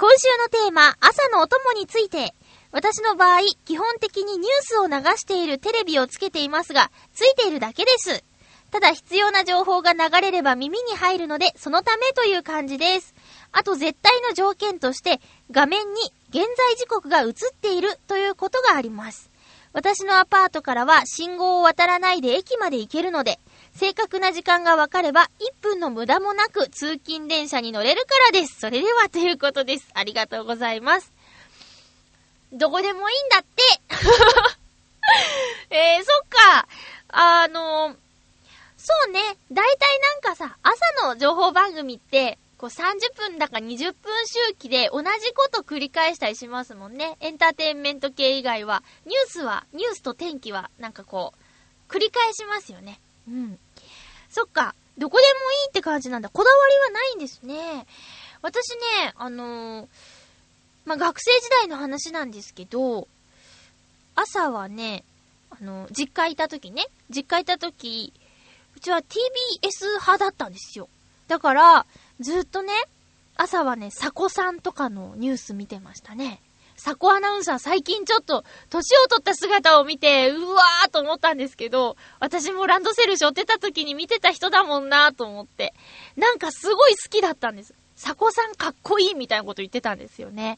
[0.00, 2.32] 今週のテーマ、朝のお供について。
[2.70, 8.22] 私の場合、基本的にニュースを流しているテレビをつけていますが、ついているだけです。
[8.70, 13.12] ただ必要な情報が流れれば耳に入るので、そのためという感じです。
[13.50, 19.32] あと絶対の条件として、画面に現在時刻が映っているということがあります。
[19.72, 23.40] 私のアパートからは信号を渡らないで駅まで行けるので、
[23.78, 28.58] 正確な時間がわかれば、1分の無駄もなく通勤電車に乗れるからです。
[28.58, 29.88] それでは、ということです。
[29.94, 31.12] ありがとうございます。
[32.52, 33.62] どこでもいいんだって
[35.70, 36.66] えー、そっか。
[37.08, 37.94] あの
[38.76, 39.20] そうね。
[39.52, 47.16] だいたいなんかさ、朝の情報番組って、こう30分だか20分周期で同じこと繰り返したりしますもんね。
[47.20, 48.82] エンターテインメント系以外は。
[49.06, 51.32] ニュースは、ニュースと天気は、なんかこ
[51.88, 53.00] う、繰り返しますよね。
[53.28, 53.58] うん。
[54.30, 54.74] そっか。
[54.98, 56.28] どこでもいいって感じなんだ。
[56.28, 57.86] こだわりはないんですね。
[58.42, 59.88] 私ね、あのー、
[60.84, 63.06] まあ、学生時代の話なんですけど、
[64.14, 65.04] 朝はね、
[65.50, 68.12] あのー、実家いた時ね、実家いた時、
[68.76, 70.88] うちは TBS 派だったんですよ。
[71.28, 71.86] だから、
[72.20, 72.72] ずっとね、
[73.36, 76.40] 朝はね、サコさんとかのニュース見てましたね。
[76.78, 85.74] サコアナウンサー最近ちょっと、年を取った姿を見て、うわーと思ったんですけど、私もランドセル背負ってた時に見てた人だもんなーと思って、
[86.16, 87.74] なんかすごい好きだったんです。
[87.96, 90.56] サコさんかっこいいみたいなこと言ってたんですよね。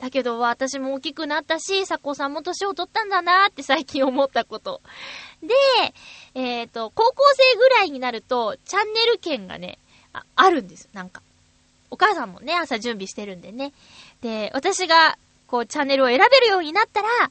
[0.00, 4.80] だけど私も大きくなったし、サコさんも年を取ったんだなーって 最近思ったこと。
[5.40, 5.54] で、
[6.34, 9.78] えっ、ー、と、高校生ぐらいになると、チャンネル権がね、
[10.12, 11.22] ああるんですなんか。
[11.92, 13.72] お母さんもね、朝準備してるんでね。
[14.20, 15.16] で、私が
[15.50, 17.28] こう、チャンネルを選べるようになったら、なん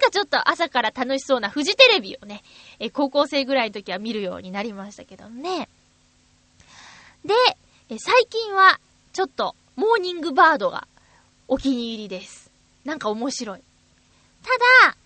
[0.00, 2.42] かちょっと朝から楽しそうなフジテレビをね、
[2.78, 5.68] え、高校生ぐらいの時は見るようになりましたけどね。
[7.26, 7.34] で、
[7.90, 8.80] え、最近は、
[9.12, 10.88] ちょっと、モーニングバードが
[11.46, 12.50] お気に入りです。
[12.86, 13.60] なんか面白い。
[14.42, 14.96] ただ、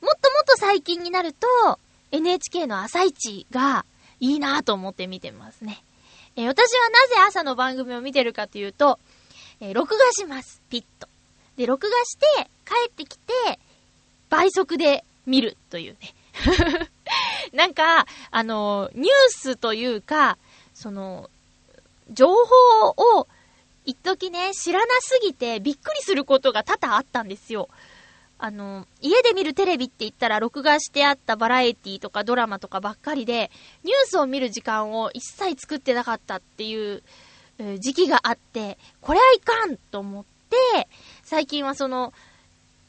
[0.00, 1.78] もっともっと最近になると、
[2.10, 3.84] NHK の朝一が
[4.18, 5.84] いいなぁと思って見てますね。
[6.36, 8.98] え私はなぜ朝の番組を見てるかというと、
[9.60, 10.60] え録画します。
[10.68, 11.13] ピッと。
[11.56, 13.58] で、録画して、帰ってきて、
[14.30, 16.14] 倍速で見るというね。
[17.52, 20.38] なんか、あの、ニュースというか、
[20.74, 21.30] その、
[22.10, 22.88] 情報
[23.18, 23.28] を、
[23.84, 27.68] 一時ね、知らなすぎてびっくりすることが多々あったんですよ。
[28.38, 33.50] あの、家で見るテレビって言ったら録画してあったバラエティとかドラマとかばっかりで、
[33.84, 37.02] ニュースを見る時間を一切作ってなかったっていう、
[37.78, 40.88] 時期があって、これはいかんと思って、
[41.34, 42.12] 最近はその、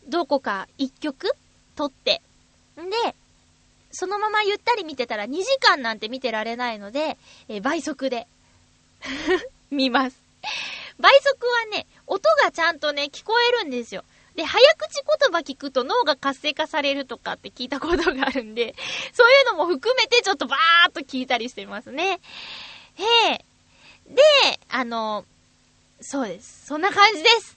[0.07, 1.31] どこか一曲
[1.75, 2.21] 撮って、
[2.79, 3.15] んで、
[3.89, 8.27] そのままゆったり見てたら2時間なんて見てられないので、え、倍速で
[9.71, 10.21] 見ます。
[10.99, 14.03] 倍速はね、音がちゃんとね、聞こえるんですよ。
[14.35, 18.75] で、早口言葉聞くと脳が活性化されるとかって聞いたことがあるんで、
[19.11, 22.19] そういうのも含めてちょっとバーっと聞いたりしてますね。
[22.93, 23.45] へえ。
[24.07, 24.21] で、
[24.69, 25.25] あの、
[25.99, 26.67] そうです。
[26.67, 27.54] そんな感じです。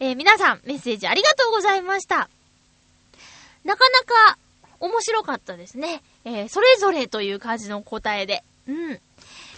[0.00, 2.28] えー、皆さん、メッセージありがとうございました。
[3.64, 4.38] なかなか
[4.80, 6.02] 面白かったですね。
[6.24, 8.42] えー、それぞれという感じの答えで。
[8.66, 9.00] うん。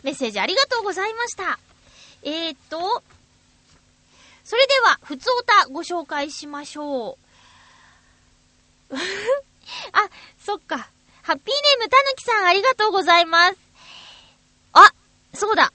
[0.03, 1.59] メッセージありがとうございました。
[2.22, 3.03] えー、っと、
[4.45, 7.16] それでは、ふつおたご紹介しましょ
[8.91, 8.95] う。
[9.93, 10.09] あ、
[10.39, 10.91] そっか。
[11.22, 13.57] ハッピーネームたぬきさんありがとうございます。
[14.74, 14.93] あ、
[15.32, 15.72] そうだ。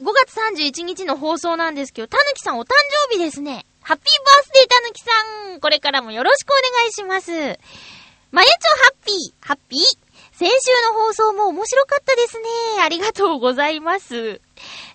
[0.00, 0.34] 5月
[0.80, 2.68] 31日の放送なんですけど、たぬきさんお誕
[3.10, 3.66] 生日ですね。
[3.82, 7.30] ハッピーバースデーたぬきさん、これからもよろしくお願いします。
[8.30, 9.80] まゆちょハッピー、ハッピー。
[10.32, 10.54] 先週
[10.94, 12.48] の放送も面白かったですね。
[12.82, 14.40] ありがとうございます。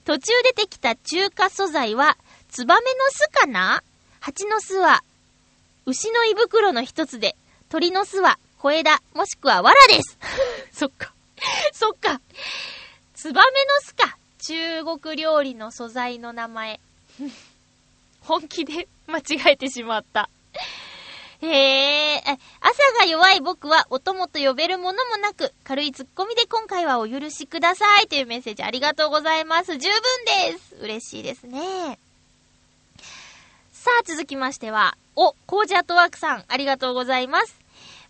[0.06, 2.18] 途中出てきた中華素材は、
[2.50, 3.84] ツバメの巣かな？
[4.22, 5.04] 蜂の巣は、
[5.86, 7.36] 牛の胃袋の一つで、
[7.70, 10.18] 鳥の巣は小枝、もしくは藁です。
[10.74, 11.14] そっか。
[11.74, 12.20] そっか。
[13.14, 14.18] ツバメの巣か。
[14.48, 16.80] 中国料理の素材の名前。
[18.22, 19.24] 本気で間違
[19.54, 20.30] えてしまった。
[21.42, 22.24] へえ、
[22.62, 29.78] 朝が弱い僕はお供と呼べるものもなく、軽いツッコミで今回はお許しくださいというメッセージありがとうございます。
[29.78, 30.76] 十分です。
[30.76, 31.98] 嬉しいですね。
[33.72, 37.56] さあ、続きましては、お、コージアトワークさん、ありがとうございます。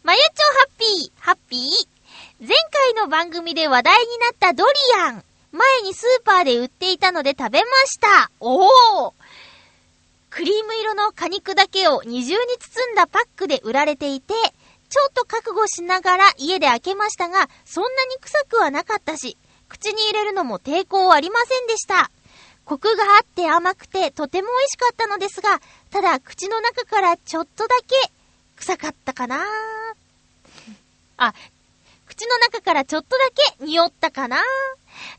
[0.04, 2.46] まゆちょハッピー、ハッピー。
[2.46, 5.24] 前回の番組で話題になったドリアン。
[5.56, 8.30] 前にスーパーで売っていたので食べました。
[8.40, 8.68] お
[9.08, 9.14] お
[10.30, 14.34] クリーム色の果肉だけを二重に包んだパックで売られていて、
[14.90, 19.38] ちょっと覚悟しながら家で開けましたが、そんなに臭くはなかったし、
[19.70, 22.12] 口に入れるのも抵抗ありませんでした。
[22.66, 28.12] コクがあって甘くてとても美味しかったのですが、ただ口の中からちょっとだけ
[28.58, 29.42] 臭かったかな
[31.18, 31.34] あ、
[32.08, 33.30] 口の中からちょっとだ
[33.60, 34.42] け匂ったかな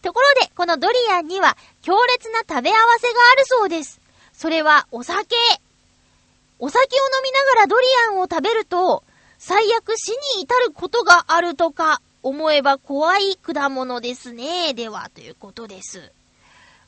[0.02, 4.00] ところで、このドリアンには強烈な食べ合わせがあるそうです。
[4.32, 5.36] それはお酒。
[6.58, 9.04] お酒を飲みながらドリアンを食べると、
[9.38, 14.74] 最悪死に至ることがあるとか、思えば怖い果物ですね。
[14.74, 16.10] では、ということです。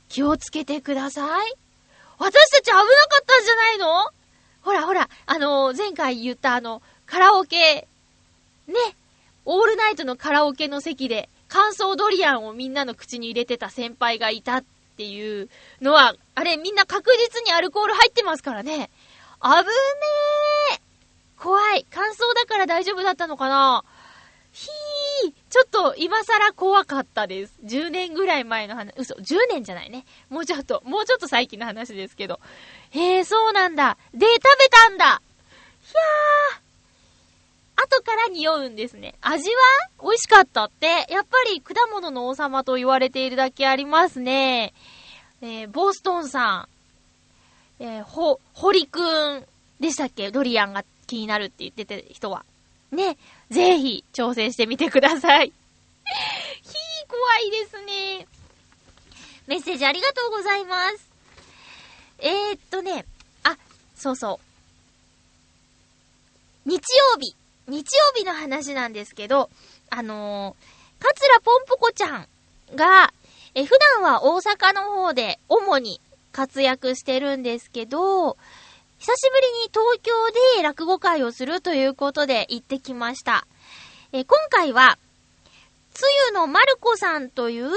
[0.09, 1.55] 気をつけてください。
[2.19, 2.85] 私たち危なか
[3.21, 4.11] ったんじゃないの？
[4.63, 7.87] ほらほら、あのー、前回言ったあの、カラオケ、
[8.67, 8.75] ね、
[9.45, 14.65] オールナイトのカラオケの席で、乾燥ドリアンをみんなの口に入れてた先輩がいたっ
[14.97, 15.49] ていう
[15.81, 18.91] のは、あれみんな確実にアルコール入ってますからね。
[19.43, 19.65] 危ね
[20.77, 20.81] え
[21.39, 21.87] 怖い。
[21.91, 23.85] 乾燥だから大丈夫だったのかな
[24.53, 27.55] ひーちょっと今更怖かったです。
[27.65, 30.05] 10年ぐらい前の話、嘘、10年じゃないね。
[30.31, 32.41] もうちょっと、もうちょっと最近の話ですけど。
[32.91, 33.97] へえ、そうなんだ。
[34.13, 35.23] で、食べたんだ
[35.83, 36.68] ひゃー
[37.81, 39.15] 後から匂うんですね。
[39.21, 39.57] 味は
[40.03, 44.75] 美味しかったって、やっぱり果物の王様と言われているだけありますね。
[45.41, 46.69] えー、ボストンさ
[47.81, 49.01] ん、えー、ほ、堀く
[49.39, 49.47] ん
[49.79, 50.33] でしたっけ？
[50.33, 52.45] ドリアンが気になるって言ってた人は。
[52.91, 53.17] ね、
[53.51, 55.53] ぜひ挑戦してみてください。
[55.53, 58.27] ひー、怖いですね。
[59.47, 61.09] メッセージありがとうございます。
[62.19, 63.07] えー、っとね、
[63.45, 63.57] あ、
[63.95, 64.41] そうそ
[66.67, 66.69] う。
[66.69, 66.81] 日曜
[67.21, 67.35] 日。
[67.69, 69.51] 日曜日の話なんですけど、
[69.91, 72.29] あのー、かつらぽんぽこちゃん
[72.75, 73.13] が、
[73.55, 76.01] え、普段は大阪の方で主に
[76.33, 78.37] 活躍してるんですけど、
[78.99, 80.13] 久しぶりに東京
[80.57, 83.47] で落語会をするということで行ってきました。
[84.13, 84.99] え今回は、
[85.93, 87.71] つゆのまるこさんという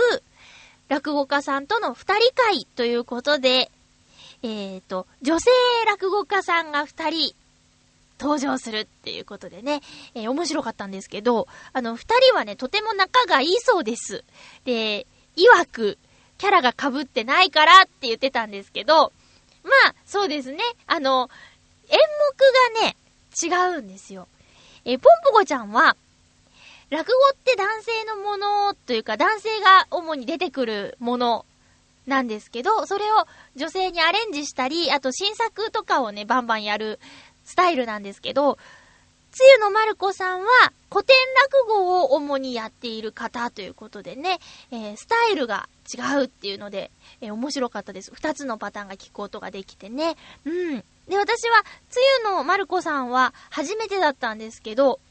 [0.88, 3.72] 落語家さんとの二人会ということで、
[4.44, 5.52] えっ、ー、と、女性
[5.86, 7.36] 落語家さんが二人
[8.22, 9.82] 登場するっていうことでね、
[10.14, 14.24] えー、面白かったんですけど、あの、二人はね、とても仲がいいそうです。
[14.64, 15.98] で、曰く、
[16.38, 19.12] キャラが被ってないからって言ってたんですけど、
[19.64, 20.60] まあ、そうですね。
[20.86, 21.30] あの、
[21.90, 21.98] 演
[22.74, 22.96] 目がね、
[23.42, 24.28] 違うんですよ。
[24.86, 25.96] えポンポコちゃんは、
[26.90, 31.46] 落語って男性のものというか、男性が主に出てくるもの
[32.08, 37.00] なんですけど、それを女性にアレンジしたり、あと新作とかをね、バンバンやる
[37.52, 38.58] スタイルなんですけど、
[39.32, 40.48] つゆのまる子さんは
[40.90, 41.16] 古典
[41.68, 44.40] 落語を主にやっている方ということでね、
[44.72, 48.12] えー、スタイルが違うっていうので、えー、面白かったです。
[48.14, 50.16] 二つのパターンが聞くことができてね。
[50.46, 50.84] うん。
[51.10, 55.02] で、私は、つゆのまる子さんは初めてだったんですけど、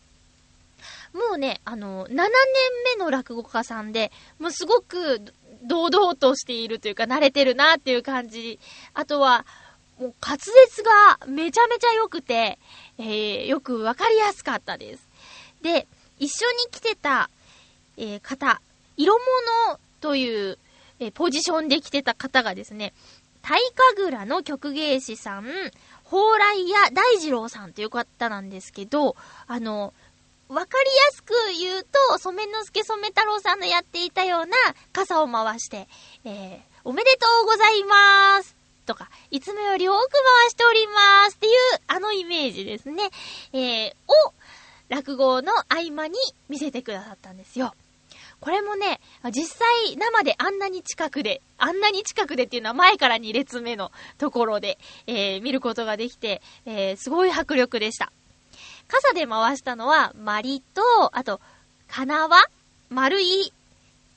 [1.13, 2.27] もうね、あの、7年
[2.97, 5.21] 目の落語家さんで、もうすごく
[5.63, 8.59] 堂々としているというか、慣れてるなっていう感じ。
[8.95, 9.45] あとは、
[10.01, 12.59] もう滑舌がめちゃめちゃ良くて、
[12.99, 15.07] えー、よくわかりやすかったです。
[15.61, 15.87] で、
[16.19, 17.29] 一緒に来てた、
[17.99, 18.63] えー、方、
[18.97, 19.13] 色
[19.69, 20.59] 物という、
[21.01, 22.95] えー、ポジションで来てた方がですね、
[23.43, 23.61] 大
[23.97, 25.45] 神楽の曲芸師さん、
[26.05, 29.93] 蓬莱屋大二郎さんという方なんですけど、あの、
[30.49, 34.57] わかりやすく言うと、染之助染太郎さんのやっていたような
[34.95, 35.89] 傘を回して、
[36.25, 38.60] えー、おめでとうございます
[38.91, 41.53] とか、いつもより多く回しておりますっていう、
[41.87, 43.11] あのイメージですね。
[43.53, 43.91] えー、
[44.29, 44.35] を、
[44.89, 46.15] 落語の合間に
[46.49, 47.73] 見せてくださったんですよ。
[48.41, 54.77] これもね、実際生であんなに近くで、あんなに近くでっていうのは前から2列目のところで、
[55.07, 58.11] えー、見ることができて、えー、すごい迫力でした。
[58.89, 60.83] 傘で回したのは、マリと、
[61.17, 61.41] あと、
[61.87, 62.43] 金輪
[62.89, 63.53] 丸い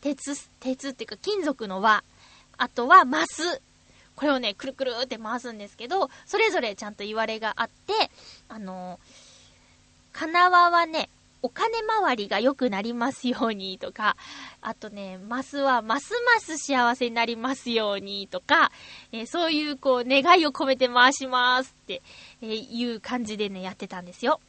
[0.02, 2.04] 鉄、鉄っていうか金属の輪。
[2.58, 3.62] あとは、マス。
[4.16, 7.94] これをね、くるくるって回すんですけど、それぞれちゃんと言われがあって、
[8.50, 11.10] あのー、金輪はね、
[11.42, 14.16] お金回りが良くなりますようにとか、
[14.62, 18.72] あとね、マスはますます幸せになりますようにとか、
[19.12, 22.02] えー、そういうこう願いを込めて回しますって、
[22.42, 24.40] えー、いう感じでね、やってたんですよ。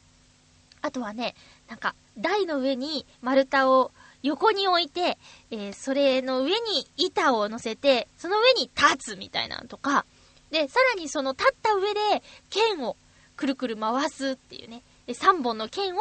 [0.81, 1.35] あとはね、
[1.67, 3.91] なんか、台の上に丸太を
[4.23, 5.17] 横に置いて、
[5.51, 10.05] えー、それの上に板を乗せて、その上に立つみたいなのとか、
[10.51, 12.97] で、さらにその立った上で剣を
[13.35, 15.99] くるくる回すっていうね、で、3本の剣を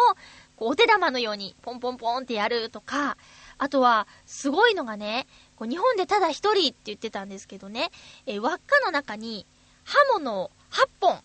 [0.56, 3.16] こうお手玉のようにポンポンポンってやるとか、
[3.58, 7.90] あとは、すごいのがね、こう日本でただ一人って言ってたんですけどね、
[8.26, 9.46] えー、輪っかの中に
[9.84, 11.20] 刃物を8本、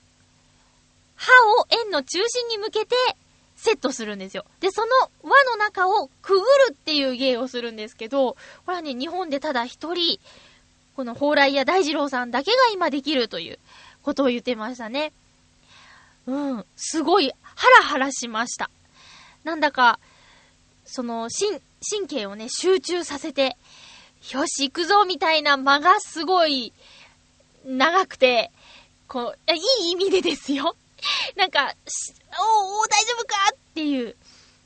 [1.15, 2.95] 刃を円の中心に向けて
[3.61, 4.45] セットするんですよ。
[4.61, 4.87] で、その
[5.21, 10.17] 輪の中をくぐるっていう芸をするんですけど、これはね、日本でただ一人、
[10.95, 13.59] この蓬莱屋大二郎さんだけが今できるという
[14.01, 15.11] ことを言ってましたね。
[16.25, 18.69] うん、すごい、ハラハラしました。
[19.43, 19.99] なんだか、
[20.85, 21.59] その、神、
[22.07, 23.57] 神経をね、集中させて、
[24.31, 26.71] よし、行くぞみたいな間がすごい、
[27.65, 28.51] 長くて、
[29.09, 30.77] こう、いい意味でですよ。
[31.35, 31.73] なんか、
[32.39, 34.15] おお大丈夫かっていう。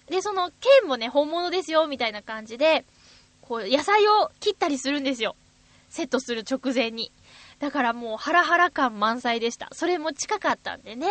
[0.07, 2.85] で、その剣もね、本物ですよ、みたいな感じで、
[3.41, 5.35] こう、野菜を切ったりするんですよ。
[5.89, 7.11] セットする直前に。
[7.59, 9.69] だからもう、ハラハラ感満載でした。
[9.73, 11.07] それも近かったんでね。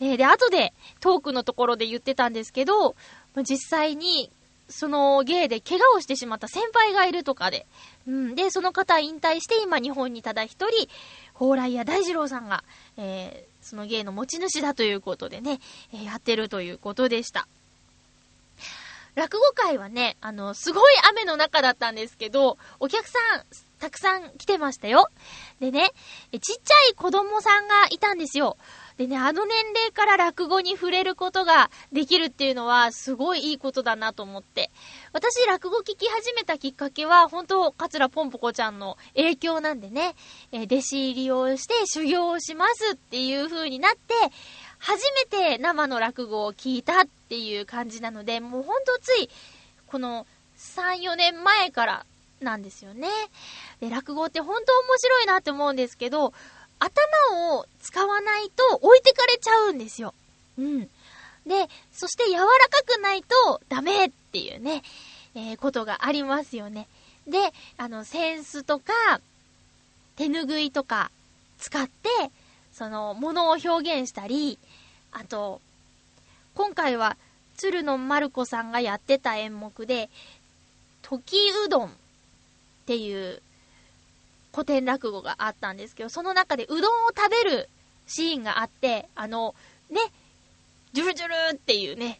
[0.00, 2.94] えー、で、後で、トークのところで言ってたんですけど、
[3.42, 4.30] 実際に、
[4.68, 7.66] その芸で怪我をしてしまった先輩がいるとかで、
[8.06, 10.88] うん、で、その方引退して今日本にただ一人、
[11.34, 12.64] 蓬莱屋大二郎さんが、
[12.96, 15.60] えー、その芸の持ち主だということでね、
[15.92, 17.46] えー、やってるということでした。
[19.14, 23.42] 落語会はね、あの、すごい雨の中だったんですけど、お客さん、
[23.78, 25.10] たくさん来てましたよ。
[25.60, 25.92] でね、
[26.32, 26.54] ちっちゃ
[26.90, 28.56] い子供さんがいたんですよ。
[28.98, 34.72] でね、あの年齢から落語に触れることができるっていうのは、すごいいいことだなと思って。
[35.12, 40.16] 私、落語聞き始めたきっかけは、本当桂ぽんぽこちゃんの影響なんでね、
[40.50, 44.14] え、弟子入りをして修行をしますっていう風になって、
[44.80, 49.30] 初めて生の落語を聞いたっていう感じなので、もうほんとつい、
[49.86, 50.26] この
[50.58, 52.06] 3、4年前から
[52.40, 53.08] なんですよね。
[53.80, 56.32] で、落語って本当面白いなって思うんですけど、
[56.78, 60.14] 頭を使わないと置いてかれちゃうんですよ。
[60.58, 60.80] うん。
[61.46, 64.82] で、そして柔らかくないとダメっていうね、
[65.34, 66.88] えー、ことがありますよね。
[67.26, 67.38] で、
[67.76, 69.20] あの、センスとか、
[70.16, 71.10] 手拭いとか
[71.58, 72.08] 使って、
[72.72, 74.58] その、ものを表現したり、
[75.12, 75.60] あと、
[76.54, 77.16] 今回は、
[77.56, 80.10] 鶴野丸子さんがやってた演目で、
[81.02, 81.90] 時うどんっ
[82.86, 83.42] ていう
[84.58, 87.68] 古典落語があったんですけど、その中でうどんを食べる
[88.08, 89.54] シーンがあって、あの、
[89.88, 90.00] ね、
[90.92, 92.18] ジュルジュルっていうね、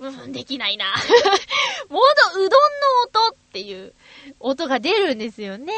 [0.00, 0.86] うん、できないな。
[1.88, 2.02] もう
[2.34, 3.94] ど、うどんの音っていう
[4.40, 5.72] 音が出るんですよね。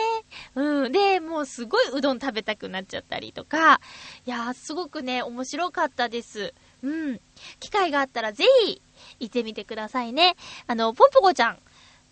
[0.54, 0.92] うん。
[0.92, 3.82] で、もうすごいうどん食べたくなっちゃったりとか、
[4.24, 6.54] いやー、すごくね、面白かったです。
[6.82, 7.20] うん。
[7.60, 8.80] 機会があったらぜひ
[9.20, 10.36] 行ってみてくださいね。
[10.66, 11.58] あの、ポンポコちゃん、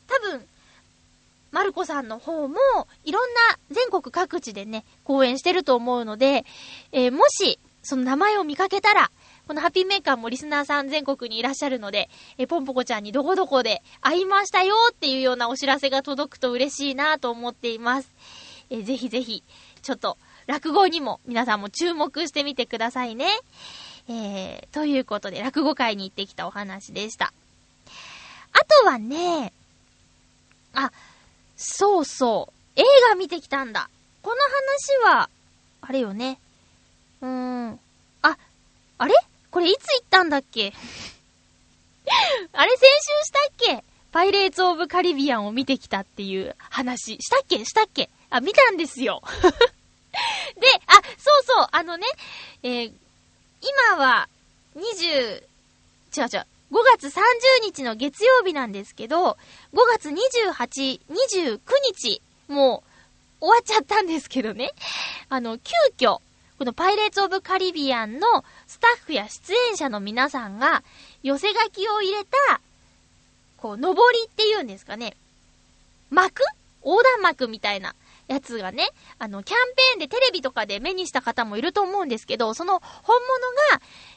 [0.07, 0.47] 多分、
[1.53, 2.57] マルコさんの方も、
[3.05, 6.45] いろんな全国各地でね、講演してると思うので、
[6.91, 9.11] えー、もし、その名前を見かけたら、
[9.47, 18.11] このハッピーメーカーもリスナーさん全国にいらっしゃるので、えー、ポンポコちゃんにどこどこで会いましたよっていうようなお知らせが届くと嬉しいなと思っています。
[18.71, 19.43] えー、ぜひぜひ、
[19.83, 23.27] ちょっと、落語にも皆さんも注目してみてくださいね。
[24.09, 27.33] えー、ということで、落語会に行ってきたお話でした。
[28.53, 29.53] あとはね、
[30.73, 30.91] あ、
[31.63, 32.81] そうそう。
[32.81, 33.89] 映画見てきたんだ。
[34.23, 34.37] この
[35.07, 35.31] 話は、
[35.81, 36.39] あれよね。
[37.21, 37.29] うー
[37.71, 37.81] ん。
[38.23, 38.37] あ、
[38.99, 39.15] あれ？
[39.51, 40.73] これいつ行ったんだっけ？
[42.53, 43.85] あれ先週したっけ？
[44.11, 47.17] パイレーツ・オブ・カリビアンを見てきたっていう話。
[47.21, 47.65] したっけ？
[47.65, 48.11] したっけ？
[48.31, 49.23] あ、見たんですよ。
[49.41, 52.07] で、あ、そうそう、あのね、
[52.63, 52.93] えー、
[53.63, 54.29] 今は、
[54.77, 57.21] 20、違う違う、5月30
[57.63, 59.37] 日の月曜日なんですけど、5
[59.93, 62.83] 月28、29日、も
[63.41, 64.73] う終わっちゃったんですけどね。
[65.29, 66.21] あの、急遽、
[66.59, 70.83] このパイレーツ・オブ・カリビアンのスタッフや出演者の皆さんが
[71.23, 72.61] 寄せ書きを入れた
[73.59, 75.15] こう、上りっていうんですかね。
[76.11, 76.43] 幕？
[76.85, 77.95] 横断幕みたいな
[78.29, 83.19] やつがね、あの、キャンペーンでテレビとかで目にした方もいると思うんですけど、その本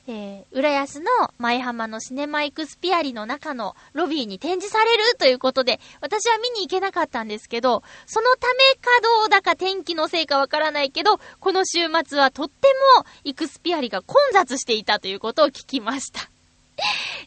[0.08, 1.06] 物が、えー、浦安の
[1.38, 16.30] 前浜のシネマイクスピアリの中のロビーに展示されるということで、私は見に行けなかったんですけど、そのためかどうだか天気のせいかわからないけど、この週末はとってもイクスピアリが混雑していたということを聞きました。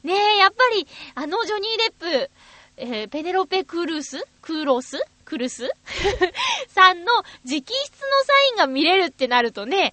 [0.02, 1.92] ねえ、やっぱり、あのジョニー・デッ
[2.26, 2.30] プ、
[2.80, 4.24] えー、ペネロペ・クルース？
[4.40, 5.04] クーロス？
[5.24, 5.70] クルス？
[6.68, 7.62] さんの直筆の
[8.24, 9.92] サインが見れるってなるとね、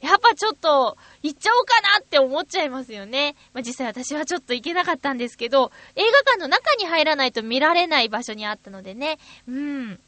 [0.00, 3.36] やっぱちょっと、行っちゃおうかなって思っちゃいますよね。
[3.54, 9.18] まあ、実際私はちょっと行けなかったんですけど、映画館の中に入らないと見られない場所にあったのでね。
[9.48, 10.00] うん。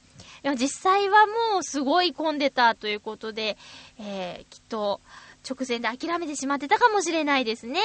[0.43, 3.57] でも実際はもうすごい混んでたということで、
[3.99, 5.01] えー、きっと
[5.49, 7.81] 直前で諦めてしまってたかもしれないですね。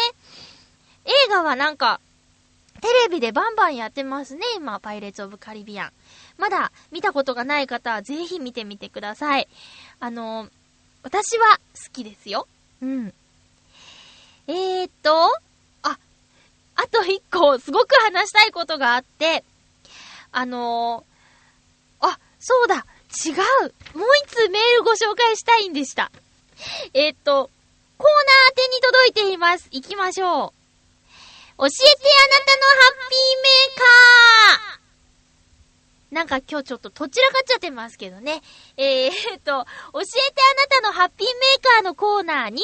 [1.06, 2.02] 映画はなんか、
[2.82, 5.92] テレビでバンバンやってますね、今、パイレーツ・オブ・カリビアン。
[6.38, 9.48] まだ見たことがない方はぜひ見てみてください。
[10.00, 10.50] あの、
[11.04, 12.48] 私は好きですよ。
[12.82, 13.14] うん。
[14.48, 15.28] えーっと、
[15.84, 15.98] あ、
[16.76, 19.44] あと一個、すごく話したいことがあって、
[20.32, 21.04] あの
[22.00, 22.86] あ、そうだ、
[23.26, 23.98] 違う。
[23.98, 26.12] もう一通メールご紹介したいんでした。
[26.94, 27.50] えー、っと、
[27.98, 29.68] コーナー宛に届いています。
[29.72, 30.61] 行きましょう。
[31.62, 38.42] 教えてあなたのハッピーメーカーなんか今日ちょっととちらかっちゃってますけどね。
[38.78, 39.12] えー、っ
[39.44, 42.64] と、教えてあなたのハッピーメーカーのコーナーに、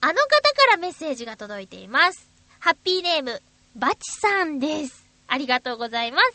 [0.00, 2.26] あの方からメッセージが届いています。
[2.58, 3.42] ハッピーネーム、
[3.76, 5.06] バチさんです。
[5.28, 6.32] ありがとうございます。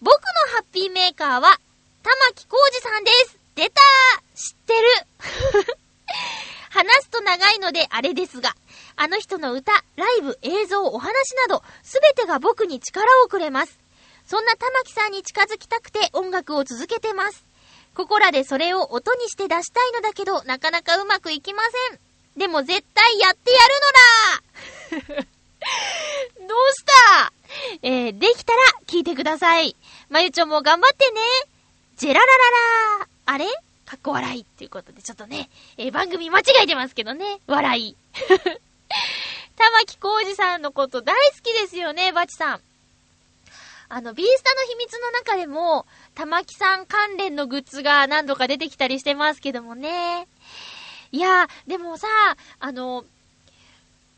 [0.00, 0.18] 僕の
[0.56, 1.60] ハッピーメーカーは、
[2.02, 3.38] 玉木浩二さんです。
[3.54, 4.72] 出たー知って
[5.62, 5.76] る
[6.72, 8.56] 話すと長いのであれですが、
[8.96, 13.78] あの人の歌、ライブ、映像、お話など、すべてが僕に力をくれます。
[14.26, 17.44] そんな玉木さんに近づきたくて音楽を続けてます。
[17.94, 22.00] ここらでそれを音にして出したいのだけど、なかなかうまくいきません。
[22.38, 25.26] でも絶対やってやるのだ
[26.48, 26.84] どうし
[27.20, 27.32] た？
[27.82, 29.76] えー、できたら聞いてください。
[30.08, 31.20] まゆちょも頑張ってね。
[31.96, 33.46] ジェララララあれ？
[33.92, 37.40] かっこ笑いっていうことで、ちょっとね、えー、番組間違えてますけどね。
[37.46, 37.96] 笑い。
[39.54, 42.62] 玉木浩二さんのこと大好きですよね、バチさん。
[43.90, 45.84] あの、ビースタの秘密の中でも、
[46.14, 50.26] 玉木さん関連のグッズが何度か出てきたりしてますけどもね。
[51.10, 52.08] いやでもさ、
[52.60, 53.04] あの、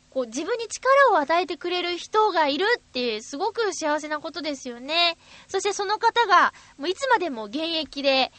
[0.09, 5.17] こう自分に力を与えてくれる人がいるってすごく幸せなことですよね。
[5.49, 8.31] そしてその方が、もういつまでも現役で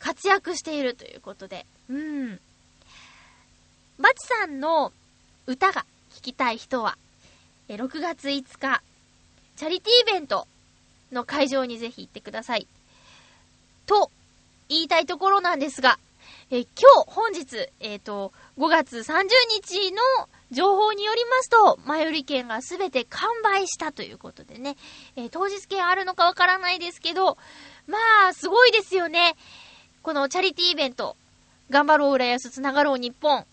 [0.00, 1.64] 活躍しているということで。
[1.88, 2.40] うん。
[3.98, 4.92] バチさんの
[5.46, 5.84] 歌が
[6.14, 6.96] 聴きたい人は、
[7.68, 8.82] 6月5日、
[9.56, 10.48] チャリティーイベント
[11.12, 12.66] の会場にぜひ行ってください。
[13.86, 14.10] と、
[14.68, 15.98] 言いたいところなんですが、
[16.52, 19.28] え今日、本日、えっ、ー、と、5月30
[19.62, 20.02] 日の
[20.50, 24.76] 情報によりますと、前売り券がすべて完売したということでね、
[25.14, 27.36] えー、当日券あるのかわからないですけど、
[27.86, 27.98] ま
[28.28, 29.36] あ、すごいですよね。
[30.02, 31.14] このチャリティーイベント、
[31.68, 33.44] 頑張ろう浦安つながろう日本、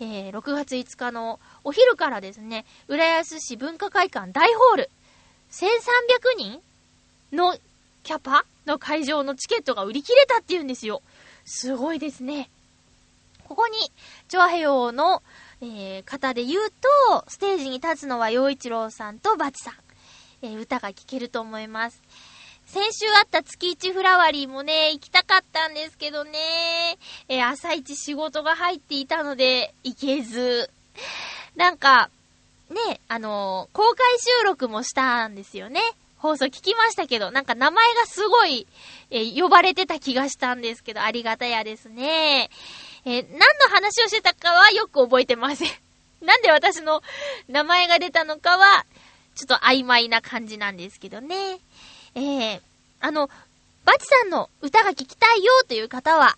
[0.00, 4.90] えー、6月5日のお昼からですね、浦安市文化会館大ホール、
[5.50, 6.62] 1300人
[7.36, 7.56] の
[8.04, 11.02] キャパの会場のチケットが売り切れたって言うんですよ。
[11.44, 12.48] すごいですね。
[13.44, 13.74] ここに、
[14.28, 15.22] チョアヘヨの、
[15.60, 16.70] えー、方で言う
[17.10, 19.74] と、ステージに立つのは陽一郎さんとバチさん。
[20.40, 22.02] えー、歌が聴けると思います。
[22.72, 26.30] 先週あった月一フラワリーもね、行きたかったんですけどね、
[27.28, 30.70] えー、朝一仕事が入っていたので、行けず。
[31.54, 32.08] なんか、
[32.70, 35.82] ね、あのー、公開収録もしたんですよね。
[36.16, 38.66] 放送聞きましたけど、なんか名前がすごい、
[39.10, 42.48] えー、呼ばれてた気がしたんですけど、ありがたやですね。
[43.04, 45.70] えー、何の話をしてたかはよく覚えてません。
[46.24, 47.02] なんで私の
[47.48, 48.86] 名前が出たのかは、
[49.34, 51.58] ちょっと曖昧な感じなんですけどね。
[52.14, 52.60] えー、
[53.00, 53.28] あの、
[53.84, 56.36] バチさんの歌が聴きたいよという方は、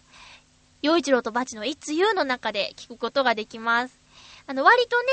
[0.82, 3.98] 洋一郎とバチのいつ言うの中で聞くことができます。
[4.46, 5.06] あの、割とね、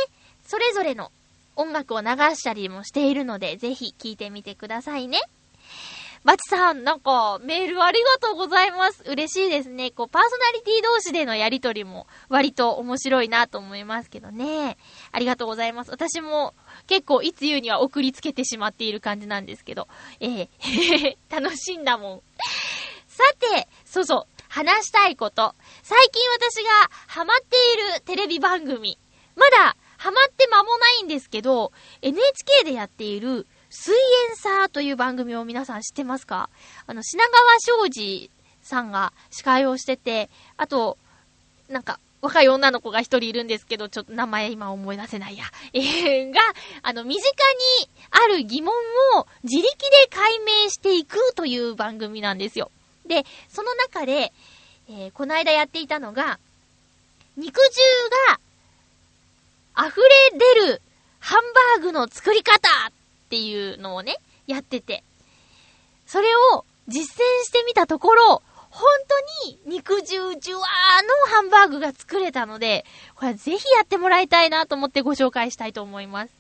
[0.46, 1.12] それぞれの
[1.56, 5.20] 音楽を流したりもしているので、ぜひ聴いてみてくださいね。
[6.24, 9.04] バチさん、なんか、メールありがとうございます。
[9.08, 9.90] 嬉しいですね。
[9.90, 14.78] こう、パーソナリティ同士でのやりとりも、割と面白いなと思いますけどね。
[15.12, 15.92] ありがとうございます。
[15.92, 16.54] 私も、
[16.88, 19.88] 結構、いつ言うには送りつけてしまっている感じなんですけど、
[20.20, 22.22] えー、 楽しんだもん。
[23.08, 25.54] さて、そうそう、話したいこと。
[25.84, 28.98] 最近私がハマっているテレビ番組。
[29.36, 33.94] まだハマって間もないんですけど、NHK でやっている、水
[34.28, 36.50] 炎サーという番組を皆さん知ってますか？
[36.88, 38.30] あの、品川庄司
[38.64, 40.98] さんが司会をしてて、あと、
[41.70, 45.46] なんか、若い女の子が一人いるんですけど、ちょっと名前今思い出せないや。
[45.74, 46.40] えー、が、
[46.84, 47.26] あの、身近
[47.82, 48.74] にある疑問
[49.18, 52.72] を自力で解明していくという番組なんですよ。
[53.06, 54.32] で、その中で、
[54.88, 56.40] えー、この間やっていたのが、
[57.38, 58.40] 肉汁
[59.78, 60.82] が溢れ出る
[61.20, 62.92] ハンバーグの作り方っ
[63.30, 65.04] ていうのをね、やってて。
[66.06, 68.84] それを実践してみたところ、本
[69.44, 70.64] 当に肉汁ジュワー
[71.30, 76.34] のハンバーグが作れたので、これぜひやってもらいたいなと思ってご紹介したいと思います。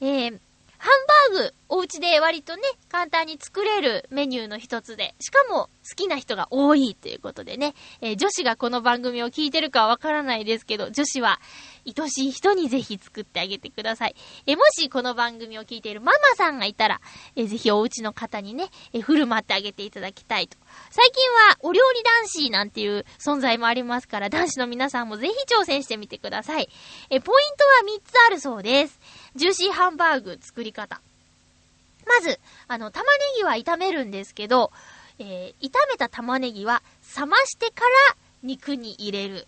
[0.00, 0.38] えー、
[0.78, 0.90] ハ
[1.30, 11.40] ンバーグ、お家で割とね、簡単に作れるメニューの一つで、しかも好きな人が多いということでね、えー、女子がこの番組を聞いてるかはわからないですけど、女子は
[11.98, 14.16] 愛しい人にぜひ作ってあげてください。
[14.46, 17.00] え、もしこの番組を聞いているママさんがいたら、
[17.36, 20.56] え、ぜひお家の方にね、え振る舞ってあげていただきたいと。
[20.90, 26.68] 最近はお料理男子なんていう存在もありますから、男子の皆さんもぜひ挑戦してみてください。
[27.10, 28.98] えポイントは3つあるそうです。
[29.36, 31.00] ジューシーハンバーグ作り方。
[32.06, 34.70] まず、あの、玉ねぎは炒めるんですけど、
[35.18, 36.82] えー、炒めた玉ねぎは
[37.16, 39.46] 冷ましてから肉に入れる。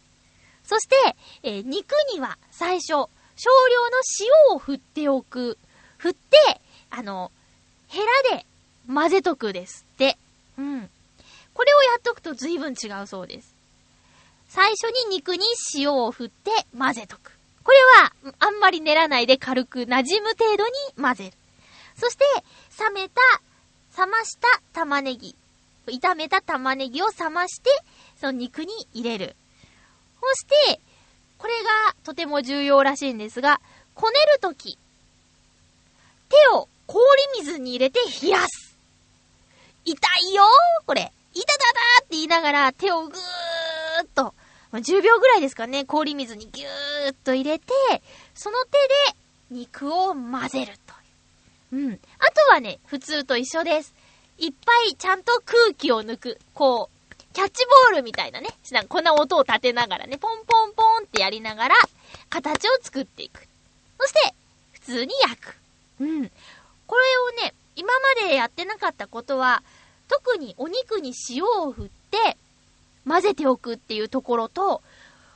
[0.68, 0.96] そして、
[1.42, 3.10] えー、肉には最初、少量の
[4.50, 5.56] 塩を振っておく。
[5.96, 6.60] 振って、
[6.90, 7.32] あの、
[7.86, 8.44] ヘラで
[8.86, 10.18] 混ぜとくですって。
[10.58, 10.90] うん。
[11.54, 13.54] これをやっとくと随分違うそうです。
[14.50, 17.32] 最初に肉に塩を振って混ぜとく。
[17.64, 21.32] これは、あんまり練らないで軽く馴染む程度に混ぜる。
[21.96, 22.24] そして、
[22.78, 23.22] 冷めた、
[23.98, 25.34] 冷ました玉ねぎ。
[25.86, 27.70] 炒めた玉ねぎを冷まして、
[28.20, 29.34] その肉に入れる。
[30.20, 30.80] そして、
[31.38, 33.60] これがとても重要らしいんですが、
[33.94, 34.78] こねるとき、
[36.28, 37.02] 手を氷
[37.38, 38.76] 水に入れて冷やす。
[39.84, 39.96] 痛
[40.30, 41.12] いよーこれ。
[41.32, 41.64] 痛たた
[42.04, 43.18] って言いながら手をぐー
[44.04, 44.34] っと、
[44.72, 47.72] 10秒ぐらいですかね、氷水にぎゅーっと入れて、
[48.34, 48.72] その手
[49.12, 49.16] で
[49.50, 50.94] 肉を混ぜると
[51.72, 51.76] う。
[51.76, 52.00] うん。
[52.18, 53.94] あとはね、普通と一緒です。
[54.38, 56.38] いっぱいちゃんと空気を抜く。
[56.54, 56.97] こう、
[57.38, 58.48] キャッチボールみたいなね。
[58.72, 61.74] なんこんな音を立てながらね、ポンポンポンってやりながら、
[62.28, 63.46] 形を作っていく。
[64.00, 64.34] そして、
[64.72, 65.56] 普通に焼く。
[66.00, 66.32] うん。
[66.88, 67.92] これをね、今
[68.24, 69.62] までやってなかったことは、
[70.08, 72.36] 特にお肉に塩を振って、
[73.06, 74.82] 混ぜておくっていうところと、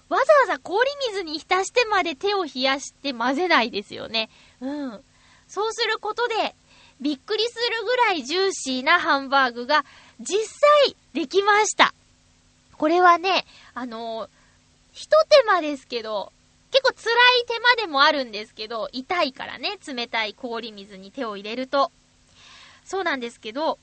[0.09, 4.28] わざわざ氷水に浸してまで手を冷やして混ぜないですよね。
[4.61, 5.05] うん。
[5.46, 6.57] そうすることで、
[7.00, 9.84] びっくりするぐらいジューシーなハンバーグが
[10.20, 11.94] 実際できました。
[12.76, 13.44] これはね、
[13.74, 14.28] あのー、
[14.92, 16.32] 一手間ですけど、
[16.70, 21.92] 結構辛い手間でもあるんですけど、痛いからね、冷たい氷水に手を入れると。
[22.84, 23.78] そうなんですけど、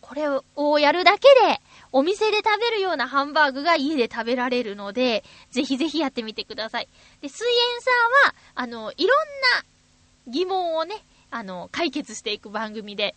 [0.00, 1.60] これをやるだけで、
[1.92, 6.88] お店で食べるようなハンバーグが家で食べられるので、ぜひぜひやってみてください。
[7.20, 9.18] で、水炎さんは、あの、いろん
[9.56, 9.64] な
[10.26, 13.14] 疑問をね、あの、解決していく番組で、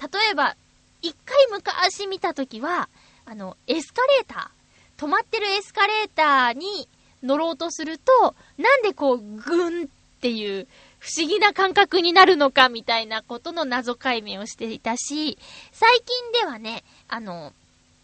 [0.00, 0.56] 例えば、
[1.02, 2.88] 一回昔見たときは、
[3.24, 6.88] あの、エスカレーター、止まってるエスカレーターに
[7.22, 9.86] 乗ろうとすると、なんでこう、ぐんっ
[10.20, 10.66] ていう、
[10.98, 15.38] 不思議な感覚になるのかみたいなことの謎解明をしていたし、
[15.72, 17.52] 最近ではね、あの、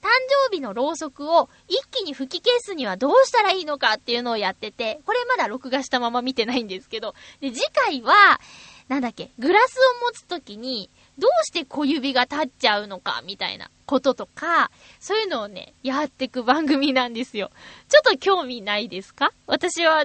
[0.00, 0.08] 誕
[0.50, 8.40] 生日のろうそくを一気に吹き消すにはどうしたらいいのかっていうのをやってて、これまだ録画したまま見てないんですけど、で、次回は、
[8.88, 10.88] なんだっけ、グラスを持つときに、
[11.18, 17.50] どうして小指が立っちゃうのか、みたいなこととか、そういうのをね、やっていく番組なんですよ。
[17.88, 19.32] ちょっと興味ないですか？
[19.46, 20.04] 私は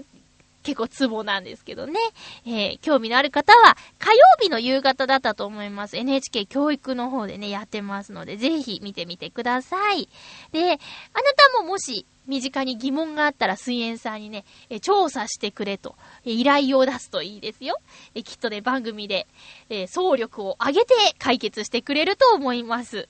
[0.64, 2.00] 結構ツボなんですけどね。
[2.46, 5.98] えー、興味のある方は、火曜日の夕方だったと思います。
[5.98, 10.08] NHK 教育の方でね、やってますので、ぜひ見てみてください。
[10.52, 17.80] で、あなたももし、身近に疑問があったら、水炎さんにね、え調査してくれと、え依頼を出すといいですよ。
[18.14, 19.28] えきっとね、番組で、
[19.70, 23.10] え総力を上げて解決してくれると思います。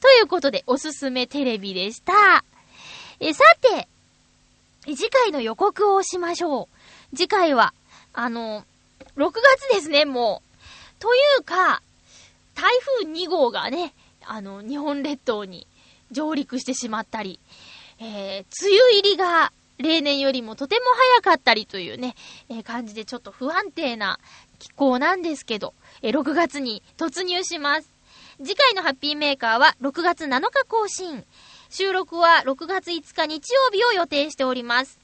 [0.00, 2.44] ということで、おすすめテレビでした。
[3.20, 3.88] えさて、
[4.86, 6.79] 次回の予告をしましょう。
[7.14, 7.72] 次回は、
[8.12, 8.64] あの、
[9.16, 11.00] 6月ですね、もう。
[11.00, 11.82] というか、
[12.54, 13.94] 台風2号がね、
[14.24, 15.66] あの、日本列島に
[16.10, 17.40] 上陸してしまったり、
[17.98, 20.82] えー、梅雨入りが例年よりもとても
[21.22, 22.14] 早かったりというね、
[22.48, 24.18] えー、感じでちょっと不安定な
[24.58, 27.90] 気候なんですけど、えー、6月に突入します。
[28.38, 31.24] 次回のハッピーメーカーは6月7日更新。
[31.68, 34.98] 収録は6月5日日曜日を予定しております。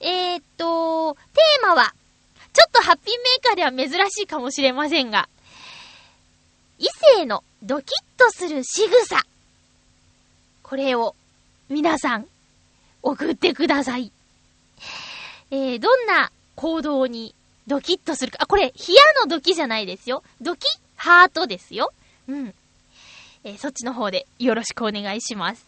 [0.00, 1.94] えー、っと、テーマは、
[2.52, 5.28] ちょっとハッピーメーカーでは珍しいかもしれませんが、
[6.78, 6.86] 異
[7.16, 9.24] 性のドキッとする仕草。
[10.62, 11.14] これを、
[11.68, 12.26] 皆さん、
[13.02, 14.10] 送ってください。
[15.50, 17.34] えー、どんな行動に
[17.66, 18.38] ドキッとするか。
[18.40, 20.22] あ、これ、冷やのドキじゃないですよ。
[20.40, 21.92] ドキハートですよ。
[22.28, 22.54] うん。
[23.44, 25.66] えー、そっちの方でよろしくお願いします。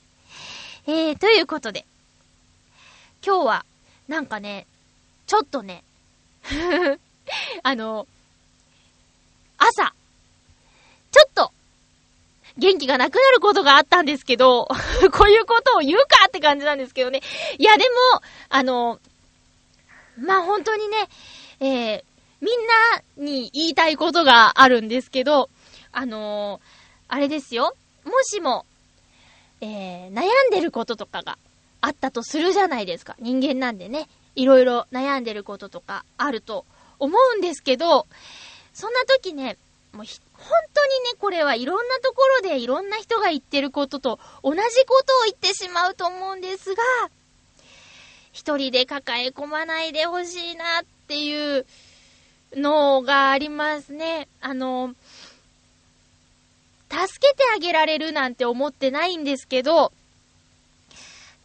[0.86, 1.84] えー、ということで、
[3.24, 3.64] 今日は、
[4.12, 4.66] なんかね、
[5.26, 5.82] ちょっとね、
[7.64, 8.06] あの、
[9.56, 9.94] 朝、
[11.10, 11.50] ちょっと、
[12.58, 14.68] 元気がなくなることがあったんですけど、
[15.14, 17.22] こういうことを言うかって感じなんですけどね。
[17.56, 19.00] いや、でも、あの、
[20.18, 21.08] まあ、本当にね、
[21.60, 22.04] えー、
[22.42, 25.48] みんなに言いたいことがあるんですけど、
[25.90, 26.60] あのー、
[27.08, 27.74] あれですよ。
[28.04, 28.66] もしも、
[29.62, 31.38] えー、悩んでることとかが
[31.82, 33.16] あったとするじゃないですか。
[33.20, 36.64] 人間なんでね、いろいろ悩んでることとかあると
[36.98, 38.06] 思うんですけど、
[38.72, 39.58] そんな時ね、
[39.92, 46.82] もう本当にね、これはいろんなところでいろんな人が言ってることと同じことを言ってしまうと思うんですが、
[48.32, 51.66] 一人で抱え込まないでほしいなっていう
[52.54, 54.28] のがありますね。
[54.40, 54.94] あの、
[56.90, 59.92] 助けてあげられるなんて思ってないんですけど、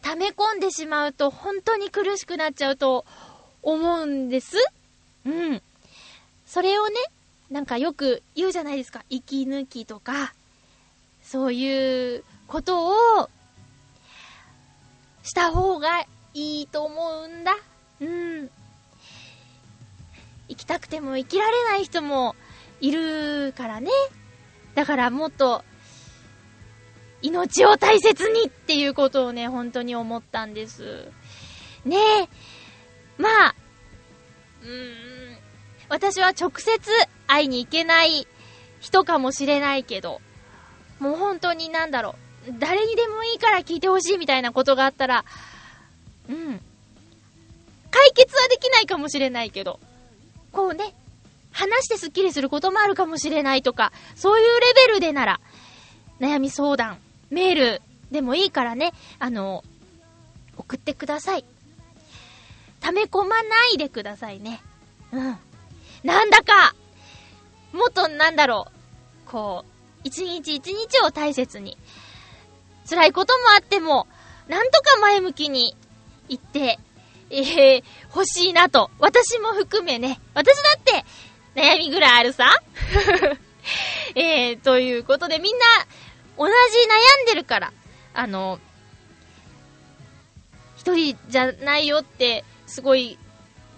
[0.02, 3.04] 溜め込んでしまうと本当に苦しくなっちゃうと
[3.62, 4.56] 思うんです。
[5.24, 5.62] うん。
[6.46, 6.94] それをね、
[7.50, 9.04] なんかよく言うじゃないですか。
[9.10, 10.32] 息抜きとか、
[11.22, 13.30] そういうことを
[15.22, 17.56] した方がいいと思うんだ。
[18.00, 18.50] うん。
[20.48, 22.34] 生きたくても生きられない人も
[22.80, 23.90] いるからね。
[24.74, 25.64] だからもっと、
[27.22, 31.08] 命を大切にっていうことをね、本当に思ったんです。
[31.84, 32.28] ねえ。
[33.16, 33.54] まあ、
[34.62, 35.38] うーん、
[35.88, 36.78] 私は直接
[37.26, 38.26] 会いに行けない
[38.80, 40.20] 人かもしれないけど、
[41.00, 42.14] もう本当になんだろ
[42.48, 45.24] う、誰にでもいいから聞いてほしいみたいなことがあったら、
[46.28, 46.60] うん。
[47.90, 49.80] 解決はできないかもしれないけど、
[50.52, 50.94] こうね、
[51.52, 55.40] 話してスッキリすることもあるかもしれないとか、そういうレベルでなら、
[56.20, 56.98] 悩み相談、
[57.30, 59.64] メールでもいいからね、あの、
[60.56, 61.44] 送ってください。
[62.80, 64.60] 溜め込まないでくださいね。
[65.12, 65.38] うん。
[66.04, 66.74] なんだか、
[67.72, 68.68] もっとなんだろ
[69.26, 69.70] う、こう、
[70.04, 71.76] 一日一日を大切に、
[72.88, 74.06] 辛いこともあっても、
[74.48, 75.76] なんとか前向きに
[76.28, 76.78] 言って、
[77.30, 78.90] えー、欲しいなと。
[78.98, 80.18] 私も含めね。
[80.32, 81.04] 私だって、
[81.54, 82.50] 悩みぐらいあるさ。
[84.14, 85.64] えー、ということでみんな、
[86.38, 87.72] 同じ悩んでるから、
[88.14, 88.60] あの、
[90.76, 93.18] 一人じゃないよって、すごい、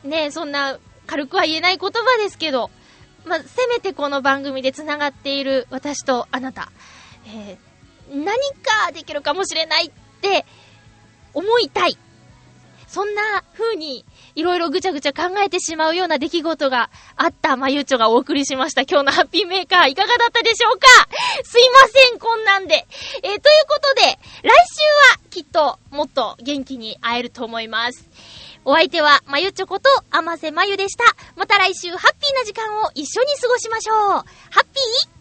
[0.05, 2.71] ね、そんな軽くは言えない言葉ですけど、
[3.25, 6.71] まあ、せめてこの番組で繋がっている私とあなた、
[7.27, 9.91] えー、何かできるかもしれないっ
[10.21, 10.47] て
[11.35, 11.99] 思いたい。
[12.87, 14.05] そんな風に、
[14.41, 18.83] いろいろぐちゃぐちゃ考えてしまうような出来事があったまゆちょがお送りしました。
[18.83, 20.87] 今日のハッピーメーカーいかがだったでしょうか？
[21.45, 22.87] すいません、こんなんで。
[23.17, 24.15] えー、ということで、来週
[25.13, 28.09] はきっともっと元気に会えると思います。
[28.65, 31.05] お相手は、まゆちょこと、あませまゆでした。
[31.37, 33.97] また来週、ハッピーな時間を一緒に過ごしましょう。
[33.99, 34.23] ハ
[34.61, 35.20] ッピー